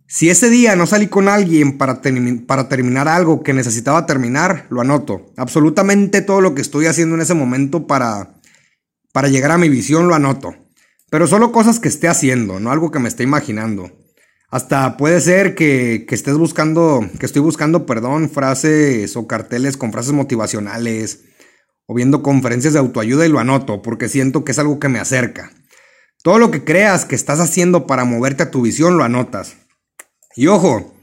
Si 0.08 0.28
ese 0.28 0.50
día 0.50 0.76
no 0.76 0.86
salí 0.86 1.06
con 1.06 1.28
alguien 1.28 1.78
para, 1.78 2.00
para 2.46 2.68
terminar 2.68 3.08
algo 3.08 3.42
que 3.42 3.54
necesitaba 3.54 4.06
terminar, 4.06 4.66
lo 4.70 4.80
anoto. 4.80 5.32
Absolutamente 5.36 6.20
todo 6.20 6.40
lo 6.40 6.54
que 6.54 6.62
estoy 6.62 6.86
haciendo 6.86 7.14
en 7.14 7.22
ese 7.22 7.34
momento 7.34 7.86
para, 7.86 8.34
para 9.12 9.28
llegar 9.28 9.52
a 9.52 9.58
mi 9.58 9.68
visión 9.68 10.08
lo 10.08 10.14
anoto. 10.14 10.54
Pero 11.10 11.26
solo 11.26 11.52
cosas 11.52 11.80
que 11.80 11.88
esté 11.88 12.08
haciendo, 12.08 12.60
no 12.60 12.72
algo 12.72 12.90
que 12.90 12.98
me 12.98 13.08
esté 13.08 13.22
imaginando. 13.22 13.90
Hasta 14.50 14.96
puede 14.96 15.20
ser 15.20 15.54
que, 15.54 16.06
que, 16.08 16.14
estés 16.14 16.36
buscando, 16.36 17.08
que 17.18 17.26
estoy 17.26 17.42
buscando, 17.42 17.86
perdón, 17.86 18.30
frases 18.30 19.16
o 19.16 19.26
carteles 19.26 19.76
con 19.76 19.92
frases 19.92 20.12
motivacionales 20.12 21.24
o 21.86 21.94
viendo 21.94 22.22
conferencias 22.22 22.72
de 22.72 22.78
autoayuda 22.78 23.26
y 23.26 23.28
lo 23.28 23.38
anoto 23.38 23.82
porque 23.82 24.08
siento 24.08 24.44
que 24.44 24.52
es 24.52 24.58
algo 24.58 24.78
que 24.78 24.88
me 24.88 24.98
acerca. 24.98 25.50
Todo 26.22 26.38
lo 26.38 26.50
que 26.50 26.64
creas 26.64 27.04
que 27.04 27.14
estás 27.14 27.40
haciendo 27.40 27.86
para 27.86 28.04
moverte 28.04 28.42
a 28.42 28.50
tu 28.50 28.62
visión 28.62 28.98
lo 28.98 29.04
anotas. 29.04 29.56
Y 30.34 30.48
ojo, 30.48 30.94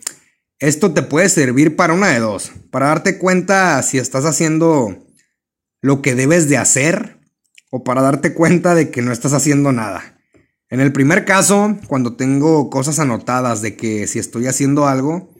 esto 0.60 0.94
te 0.94 1.02
puede 1.02 1.30
servir 1.30 1.76
para 1.76 1.94
una 1.94 2.08
de 2.08 2.20
dos, 2.20 2.52
para 2.72 2.88
darte 2.88 3.18
cuenta 3.18 3.82
si 3.84 3.98
estás 3.98 4.26
haciendo 4.26 4.98
lo 5.82 6.02
que 6.02 6.16
debes 6.16 6.50
de 6.50 6.58
hacer 6.58 7.20
o 7.72 7.84
para 7.84 8.02
darte 8.02 8.34
cuenta 8.34 8.76
de 8.76 8.90
que 8.92 9.02
no 9.02 9.12
estás 9.12 9.34
haciendo 9.34 9.72
nada. 9.72 10.18
En 10.70 10.80
el 10.80 10.92
primer 10.92 11.26
caso, 11.26 11.78
cuando 11.88 12.16
tengo 12.16 12.70
cosas 12.70 13.00
anotadas 13.00 13.62
de 13.62 13.76
que 13.76 14.08
si 14.08 14.20
estoy 14.20 14.48
haciendo 14.48 14.88
algo, 14.88 15.34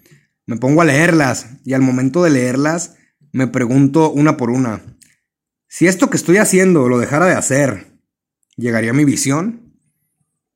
me 0.46 0.58
pongo 0.58 0.82
a 0.82 0.86
leerlas 0.86 1.48
y 1.64 1.74
al 1.74 1.82
momento 1.82 2.24
de 2.24 2.30
leerlas 2.30 2.96
me 3.32 3.48
pregunto 3.48 4.12
una 4.12 4.38
por 4.38 4.50
una, 4.50 4.93
si 5.74 5.88
esto 5.88 6.12
que 6.12 6.18
estoy 6.18 6.38
haciendo 6.38 6.88
lo 6.88 7.00
dejara 7.00 7.26
de 7.26 7.34
hacer, 7.34 7.98
¿llegaría 8.58 8.92
a 8.92 8.94
mi 8.94 9.06
visión? 9.06 9.74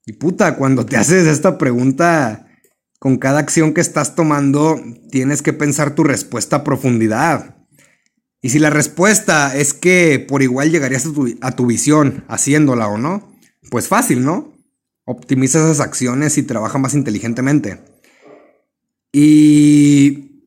Y 0.05 0.13
puta, 0.13 0.55
cuando 0.57 0.85
te 0.85 0.95
haces 0.97 1.25
esta 1.25 1.57
pregunta, 1.57 2.45
con 2.99 3.17
cada 3.17 3.39
acción 3.39 3.73
que 3.73 3.81
estás 3.81 4.13
tomando, 4.13 4.79
tienes 5.09 5.41
que 5.41 5.53
pensar 5.53 5.95
tu 5.95 6.03
respuesta 6.03 6.57
a 6.57 6.63
profundidad. 6.63 7.65
Y 8.43 8.49
si 8.49 8.59
la 8.59 8.69
respuesta 8.69 9.57
es 9.57 9.73
que 9.73 10.19
por 10.19 10.43
igual 10.43 10.69
llegarías 10.69 11.07
a 11.07 11.11
tu, 11.11 11.35
a 11.41 11.51
tu 11.55 11.65
visión 11.65 12.23
haciéndola 12.27 12.87
o 12.87 12.99
no, 12.99 13.35
pues 13.71 13.87
fácil, 13.87 14.23
¿no? 14.23 14.53
Optimiza 15.03 15.57
esas 15.57 15.79
acciones 15.79 16.37
y 16.37 16.43
trabaja 16.43 16.77
más 16.77 16.93
inteligentemente. 16.93 17.81
Y 19.11 20.45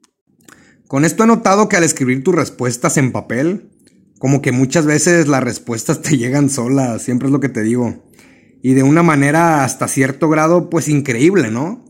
con 0.86 1.04
esto 1.04 1.24
he 1.24 1.26
notado 1.26 1.68
que 1.68 1.76
al 1.76 1.82
escribir 1.82 2.22
tus 2.22 2.36
respuestas 2.36 2.98
en 2.98 3.10
papel, 3.10 3.70
como 4.20 4.42
que 4.42 4.52
muchas 4.52 4.84
veces 4.84 5.28
las 5.28 5.42
respuestas 5.42 6.02
te 6.02 6.18
llegan 6.18 6.50
solas, 6.50 7.00
siempre 7.00 7.26
es 7.26 7.32
lo 7.32 7.40
que 7.40 7.48
te 7.48 7.62
digo. 7.62 8.04
Y 8.62 8.74
de 8.74 8.82
una 8.82 9.02
manera 9.02 9.64
hasta 9.64 9.88
cierto 9.88 10.28
grado, 10.28 10.68
pues 10.68 10.88
increíble, 10.88 11.50
¿no? 11.50 11.82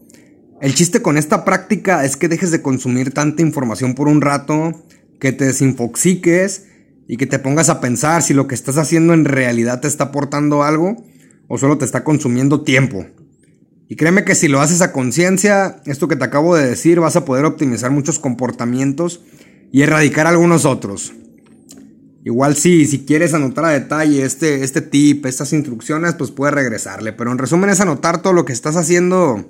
El 0.62 0.72
chiste 0.74 1.02
con 1.02 1.18
esta 1.18 1.44
práctica 1.44 2.04
es 2.04 2.16
que 2.16 2.28
dejes 2.28 2.52
de 2.52 2.62
consumir 2.62 3.12
tanta 3.12 3.42
información 3.42 3.96
por 3.96 4.06
un 4.06 4.20
rato, 4.20 4.84
que 5.18 5.32
te 5.32 5.46
desinfoxiques 5.46 6.66
y 7.08 7.16
que 7.16 7.26
te 7.26 7.40
pongas 7.40 7.68
a 7.68 7.80
pensar 7.80 8.22
si 8.22 8.32
lo 8.32 8.46
que 8.46 8.54
estás 8.54 8.78
haciendo 8.78 9.12
en 9.12 9.24
realidad 9.24 9.80
te 9.80 9.88
está 9.88 10.04
aportando 10.04 10.62
algo 10.62 11.04
o 11.48 11.58
solo 11.58 11.78
te 11.78 11.84
está 11.84 12.04
consumiendo 12.04 12.62
tiempo. 12.62 13.06
Y 13.88 13.96
créeme 13.96 14.22
que 14.22 14.36
si 14.36 14.46
lo 14.46 14.60
haces 14.60 14.82
a 14.82 14.92
conciencia, 14.92 15.82
esto 15.84 16.06
que 16.06 16.14
te 16.14 16.26
acabo 16.26 16.54
de 16.54 16.68
decir, 16.68 17.00
vas 17.00 17.16
a 17.16 17.24
poder 17.24 17.44
optimizar 17.44 17.90
muchos 17.90 18.20
comportamientos 18.20 19.20
y 19.72 19.82
erradicar 19.82 20.28
algunos 20.28 20.64
otros. 20.64 21.12
Igual 22.24 22.54
sí, 22.54 22.86
si 22.86 23.06
quieres 23.06 23.32
anotar 23.32 23.64
a 23.64 23.70
detalle 23.70 24.24
este, 24.24 24.62
este 24.62 24.82
tip, 24.82 25.24
estas 25.24 25.52
instrucciones, 25.54 26.14
pues 26.14 26.30
puedes 26.30 26.54
regresarle. 26.54 27.12
Pero 27.12 27.32
en 27.32 27.38
resumen 27.38 27.70
es 27.70 27.80
anotar 27.80 28.20
todo 28.20 28.34
lo 28.34 28.44
que 28.44 28.52
estás 28.52 28.76
haciendo 28.76 29.46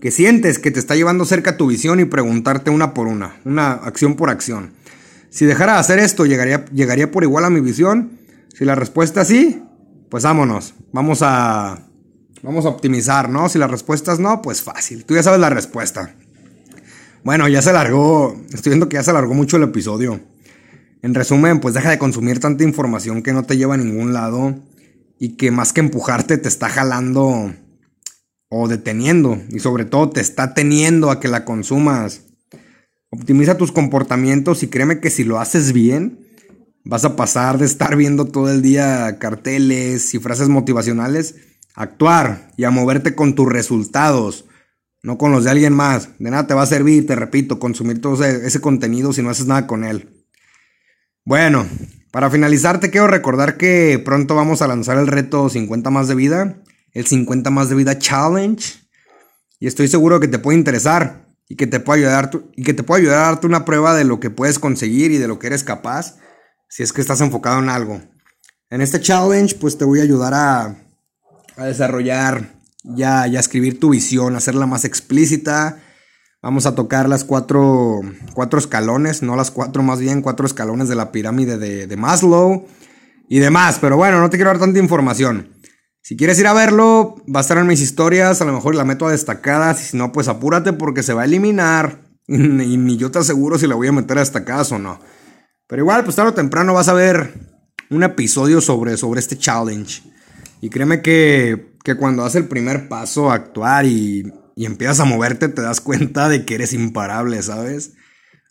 que 0.00 0.10
sientes 0.10 0.58
que 0.58 0.70
te 0.70 0.78
está 0.78 0.94
llevando 0.94 1.24
cerca 1.24 1.56
tu 1.56 1.66
visión 1.66 2.00
y 2.00 2.04
preguntarte 2.04 2.70
una 2.70 2.94
por 2.94 3.08
una, 3.08 3.36
una 3.44 3.72
acción 3.72 4.14
por 4.14 4.30
acción. 4.30 4.72
Si 5.30 5.46
dejara 5.46 5.74
de 5.74 5.78
hacer 5.80 5.98
esto, 5.98 6.26
¿llegaría, 6.26 6.64
¿llegaría 6.66 7.10
por 7.10 7.24
igual 7.24 7.44
a 7.44 7.50
mi 7.50 7.60
visión? 7.60 8.18
Si 8.54 8.64
la 8.64 8.74
respuesta 8.74 9.22
es 9.22 9.28
sí, 9.28 9.62
pues 10.08 10.24
vámonos. 10.24 10.74
Vamos 10.92 11.20
a, 11.22 11.88
vamos 12.42 12.64
a 12.66 12.68
optimizar, 12.68 13.28
¿no? 13.28 13.48
Si 13.48 13.58
la 13.58 13.66
respuesta 13.66 14.12
es 14.12 14.18
no, 14.18 14.40
pues 14.42 14.62
fácil. 14.62 15.04
Tú 15.04 15.14
ya 15.14 15.22
sabes 15.22 15.40
la 15.40 15.50
respuesta. 15.50 16.14
Bueno, 17.24 17.48
ya 17.48 17.60
se 17.60 17.70
alargó. 17.70 18.40
Estoy 18.52 18.70
viendo 18.70 18.88
que 18.88 18.94
ya 18.94 19.02
se 19.02 19.10
alargó 19.10 19.34
mucho 19.34 19.56
el 19.56 19.64
episodio. 19.64 20.20
En 21.06 21.14
resumen, 21.14 21.60
pues 21.60 21.72
deja 21.72 21.88
de 21.88 21.98
consumir 21.98 22.40
tanta 22.40 22.64
información 22.64 23.22
que 23.22 23.32
no 23.32 23.44
te 23.44 23.56
lleva 23.56 23.74
a 23.74 23.76
ningún 23.76 24.12
lado 24.12 24.56
y 25.20 25.36
que 25.36 25.52
más 25.52 25.72
que 25.72 25.78
empujarte 25.78 26.36
te 26.36 26.48
está 26.48 26.68
jalando 26.68 27.54
o 28.48 28.66
deteniendo 28.66 29.40
y 29.50 29.60
sobre 29.60 29.84
todo 29.84 30.10
te 30.10 30.20
está 30.20 30.52
teniendo 30.52 31.12
a 31.12 31.20
que 31.20 31.28
la 31.28 31.44
consumas. 31.44 32.22
Optimiza 33.10 33.56
tus 33.56 33.70
comportamientos 33.70 34.64
y 34.64 34.66
créeme 34.66 34.98
que 34.98 35.10
si 35.10 35.22
lo 35.22 35.38
haces 35.38 35.72
bien, 35.72 36.26
vas 36.84 37.04
a 37.04 37.14
pasar 37.14 37.58
de 37.58 37.66
estar 37.66 37.94
viendo 37.94 38.24
todo 38.24 38.50
el 38.50 38.60
día 38.60 39.20
carteles 39.20 40.12
y 40.12 40.18
frases 40.18 40.48
motivacionales 40.48 41.36
a 41.76 41.84
actuar 41.84 42.50
y 42.56 42.64
a 42.64 42.70
moverte 42.70 43.14
con 43.14 43.36
tus 43.36 43.48
resultados, 43.48 44.46
no 45.04 45.18
con 45.18 45.30
los 45.30 45.44
de 45.44 45.50
alguien 45.52 45.72
más. 45.72 46.08
De 46.18 46.32
nada 46.32 46.48
te 46.48 46.54
va 46.54 46.62
a 46.62 46.66
servir, 46.66 47.06
te 47.06 47.14
repito, 47.14 47.60
consumir 47.60 48.00
todo 48.00 48.24
ese, 48.24 48.44
ese 48.44 48.60
contenido 48.60 49.12
si 49.12 49.22
no 49.22 49.30
haces 49.30 49.46
nada 49.46 49.68
con 49.68 49.84
él. 49.84 50.15
Bueno, 51.26 51.66
para 52.12 52.30
finalizar 52.30 52.78
te 52.78 52.90
quiero 52.90 53.08
recordar 53.08 53.56
que 53.56 54.00
pronto 54.02 54.36
vamos 54.36 54.62
a 54.62 54.68
lanzar 54.68 54.96
el 54.96 55.08
reto 55.08 55.48
50 55.48 55.90
más 55.90 56.06
de 56.06 56.14
vida 56.14 56.62
el 56.96 57.04
50 57.04 57.50
más 57.50 57.68
de 57.68 57.74
vida 57.74 57.98
challenge. 57.98 58.74
Y 59.58 59.66
estoy 59.66 59.88
seguro 59.88 60.20
que 60.20 60.28
te 60.28 60.38
puede 60.38 60.56
interesar 60.56 61.26
y 61.48 61.56
que 61.56 61.66
te 61.66 61.80
puede 61.80 62.00
ayudar, 62.00 62.30
y 62.54 62.62
que 62.62 62.74
te 62.74 62.84
puede 62.84 63.02
ayudar 63.02 63.18
a 63.18 63.26
darte 63.26 63.46
una 63.46 63.64
prueba 63.64 63.94
de 63.94 64.04
lo 64.04 64.18
que 64.18 64.30
puedes 64.30 64.58
conseguir 64.58 65.10
y 65.10 65.18
de 65.18 65.28
lo 65.28 65.38
que 65.38 65.48
eres 65.48 65.62
capaz 65.62 66.16
si 66.68 66.84
es 66.84 66.92
que 66.92 67.00
estás 67.00 67.20
enfocado 67.20 67.58
en 67.58 67.70
algo. 67.70 68.00
En 68.70 68.80
este 68.80 69.00
challenge 69.00 69.56
pues 69.56 69.76
te 69.76 69.84
voy 69.84 69.98
a 69.98 70.04
ayudar 70.04 70.32
a, 70.32 70.76
a 71.56 71.64
desarrollar 71.64 72.54
ya, 72.82 73.26
ya 73.26 73.40
escribir 73.40 73.80
tu 73.80 73.90
visión, 73.90 74.36
hacerla 74.36 74.66
más 74.66 74.84
explícita. 74.84 75.82
Vamos 76.46 76.64
a 76.64 76.76
tocar 76.76 77.08
las 77.08 77.24
cuatro, 77.24 78.02
cuatro 78.32 78.60
escalones, 78.60 79.20
no 79.20 79.34
las 79.34 79.50
cuatro 79.50 79.82
más 79.82 79.98
bien, 79.98 80.22
cuatro 80.22 80.46
escalones 80.46 80.88
de 80.88 80.94
la 80.94 81.10
pirámide 81.10 81.58
de, 81.58 81.88
de 81.88 81.96
Maslow 81.96 82.68
y 83.28 83.40
demás. 83.40 83.78
Pero 83.80 83.96
bueno, 83.96 84.20
no 84.20 84.30
te 84.30 84.36
quiero 84.36 84.50
dar 84.50 84.60
tanta 84.60 84.78
información. 84.78 85.56
Si 86.02 86.16
quieres 86.16 86.38
ir 86.38 86.46
a 86.46 86.52
verlo, 86.52 87.16
va 87.26 87.40
a 87.40 87.42
estar 87.42 87.58
en 87.58 87.66
mis 87.66 87.80
historias, 87.80 88.40
a 88.40 88.44
lo 88.44 88.52
mejor 88.52 88.76
la 88.76 88.84
meto 88.84 89.08
a 89.08 89.10
destacadas, 89.10 89.80
si 89.80 89.96
no, 89.96 90.12
pues 90.12 90.28
apúrate 90.28 90.72
porque 90.72 91.02
se 91.02 91.14
va 91.14 91.22
a 91.22 91.24
eliminar. 91.24 92.02
Y 92.28 92.76
ni 92.76 92.96
yo 92.96 93.10
te 93.10 93.18
aseguro 93.18 93.58
si 93.58 93.66
la 93.66 93.74
voy 93.74 93.88
a 93.88 93.92
meter 93.92 94.16
a 94.16 94.20
destacadas 94.20 94.70
o 94.70 94.78
no. 94.78 95.00
Pero 95.66 95.82
igual, 95.82 96.04
pues 96.04 96.14
tarde 96.14 96.30
o 96.30 96.34
temprano 96.34 96.74
vas 96.74 96.86
a 96.86 96.94
ver 96.94 97.34
un 97.90 98.04
episodio 98.04 98.60
sobre, 98.60 98.96
sobre 98.96 99.18
este 99.18 99.36
challenge. 99.36 100.04
Y 100.60 100.70
créeme 100.70 101.02
que, 101.02 101.74
que 101.82 101.96
cuando 101.96 102.22
das 102.22 102.36
el 102.36 102.46
primer 102.46 102.88
paso 102.88 103.32
a 103.32 103.34
actuar 103.34 103.84
y, 103.84 104.32
y 104.56 104.64
empiezas 104.64 104.98
a 105.00 105.04
moverte, 105.04 105.48
te 105.48 105.62
das 105.62 105.80
cuenta 105.80 106.28
de 106.28 106.44
que 106.44 106.56
eres 106.56 106.72
imparable, 106.72 107.40
¿sabes? 107.42 107.92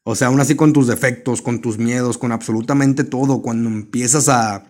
O 0.03 0.15
sea, 0.15 0.27
aún 0.27 0.39
así 0.39 0.55
con 0.55 0.71
tus 0.71 0.87
defectos, 0.87 1.41
con 1.41 1.61
tus 1.61 1.79
miedos, 1.79 2.19
con 2.19 2.31
absolutamente 2.31 3.03
todo, 3.03 3.41
cuando 3.41 3.69
empiezas 3.69 4.29
a 4.29 4.63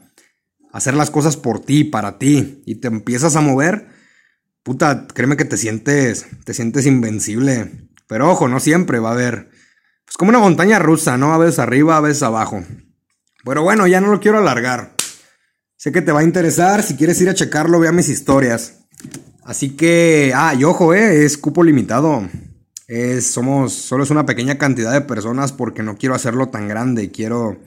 hacer 0.71 0.93
las 0.93 1.11
cosas 1.11 1.35
por 1.35 1.59
ti, 1.59 1.83
para 1.83 2.17
ti, 2.17 2.63
y 2.65 2.75
te 2.75 2.87
empiezas 2.87 3.35
a 3.35 3.41
mover, 3.41 3.89
puta, 4.63 5.07
créeme 5.13 5.35
que 5.35 5.43
te 5.43 5.57
sientes, 5.57 6.25
te 6.45 6.53
sientes 6.53 6.85
invencible. 6.85 7.89
Pero 8.07 8.31
ojo, 8.31 8.47
no 8.47 8.61
siempre 8.61 8.99
va 8.99 9.09
a 9.09 9.13
haber, 9.13 9.49
pues 10.05 10.15
como 10.17 10.29
una 10.29 10.39
montaña 10.39 10.79
rusa, 10.79 11.17
¿no? 11.17 11.33
A 11.33 11.37
veces 11.37 11.59
arriba, 11.59 11.97
a 11.97 12.01
veces 12.01 12.23
abajo. 12.23 12.63
Pero 13.43 13.61
bueno, 13.61 13.87
ya 13.87 13.99
no 13.99 14.11
lo 14.11 14.21
quiero 14.21 14.37
alargar. 14.37 14.95
Sé 15.75 15.91
que 15.91 16.01
te 16.01 16.13
va 16.13 16.21
a 16.21 16.23
interesar, 16.23 16.81
si 16.81 16.95
quieres 16.95 17.19
ir 17.19 17.29
a 17.29 17.33
checarlo, 17.33 17.79
vea 17.81 17.91
mis 17.91 18.07
historias. 18.07 18.84
Así 19.45 19.77
que, 19.77 20.34
ah, 20.36 20.53
y 20.53 20.65
ojo, 20.65 20.93
eh, 20.93 21.23
es 21.23 21.38
cupo 21.38 21.63
limitado. 21.63 22.27
Es, 22.88 23.27
somos, 23.27 23.71
solo 23.73 24.03
es 24.03 24.10
una 24.10 24.25
pequeña 24.25 24.58
cantidad 24.58 24.91
de 24.91 25.01
personas 25.01 25.53
porque 25.53 25.84
no 25.84 25.97
quiero 25.97 26.15
hacerlo 26.15 26.49
tan 26.49 26.67
grande. 26.67 27.10
Quiero 27.12 27.58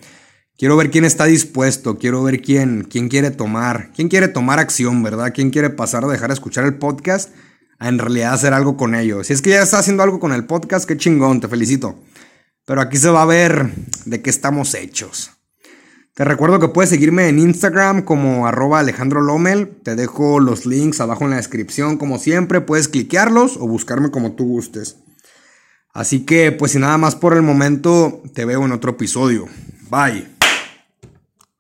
Quiero 0.59 0.77
ver 0.77 0.91
quién 0.91 1.05
está 1.05 1.27
dispuesto, 1.27 1.99
quiero 1.99 2.25
ver 2.25 2.43
quién, 2.43 2.83
quién 2.83 3.09
quiere 3.09 3.31
tomar, 3.31 3.93
quién 3.95 4.09
quiere 4.09 4.27
tomar 4.27 4.59
acción, 4.59 5.05
¿verdad? 5.05 5.31
¿Quién 5.33 5.51
quiere 5.51 5.71
pasar 5.71 6.05
a 6.05 6.09
dejar 6.09 6.31
de 6.31 6.35
escuchar 6.35 6.65
el 6.65 6.75
podcast 6.75 7.33
a 7.79 7.89
en 7.89 8.01
realidad 8.01 8.35
hacer 8.35 8.53
algo 8.53 8.77
con 8.77 8.97
ello? 8.97 9.23
Si 9.23 9.33
es 9.33 9.41
que 9.41 9.51
ya 9.51 9.63
está 9.63 9.79
haciendo 9.79 10.03
algo 10.03 10.19
con 10.19 10.33
el 10.33 10.47
podcast, 10.47 10.89
qué 10.89 10.97
chingón, 10.97 11.41
te 11.41 11.47
felicito. 11.47 12.01
Pero 12.65 12.81
aquí 12.81 12.97
se 12.97 13.09
va 13.09 13.23
a 13.23 13.27
ver 13.27 13.73
de 14.05 14.21
qué 14.21 14.31
estamos 14.31 14.75
hechos. 14.75 15.31
Te 16.19 16.25
recuerdo 16.25 16.59
que 16.59 16.67
puedes 16.67 16.91
seguirme 16.91 17.29
en 17.29 17.39
Instagram 17.39 18.03
como 18.03 18.49
arroba 18.49 18.81
Alejandro 18.81 19.21
Lomel. 19.21 19.69
Te 19.85 19.95
dejo 19.95 20.41
los 20.41 20.67
links 20.67 21.01
abajo 21.01 21.23
en 21.23 21.31
la 21.31 21.37
descripción 21.37 21.97
como 21.97 22.19
siempre. 22.19 22.61
Puedes 22.61 22.89
cliquearlos 22.89 23.57
o 23.57 23.69
buscarme 23.69 24.11
como 24.11 24.33
tú 24.33 24.45
gustes. 24.45 24.97
Así 25.93 26.27
que 26.27 26.51
pues 26.51 26.73
sin 26.73 26.81
nada 26.81 26.99
más 26.99 27.15
por 27.15 27.35
el 27.35 27.43
momento, 27.43 28.21
te 28.35 28.45
veo 28.45 28.65
en 28.65 28.73
otro 28.73 28.91
episodio. 28.91 29.47
Bye. 29.91 30.38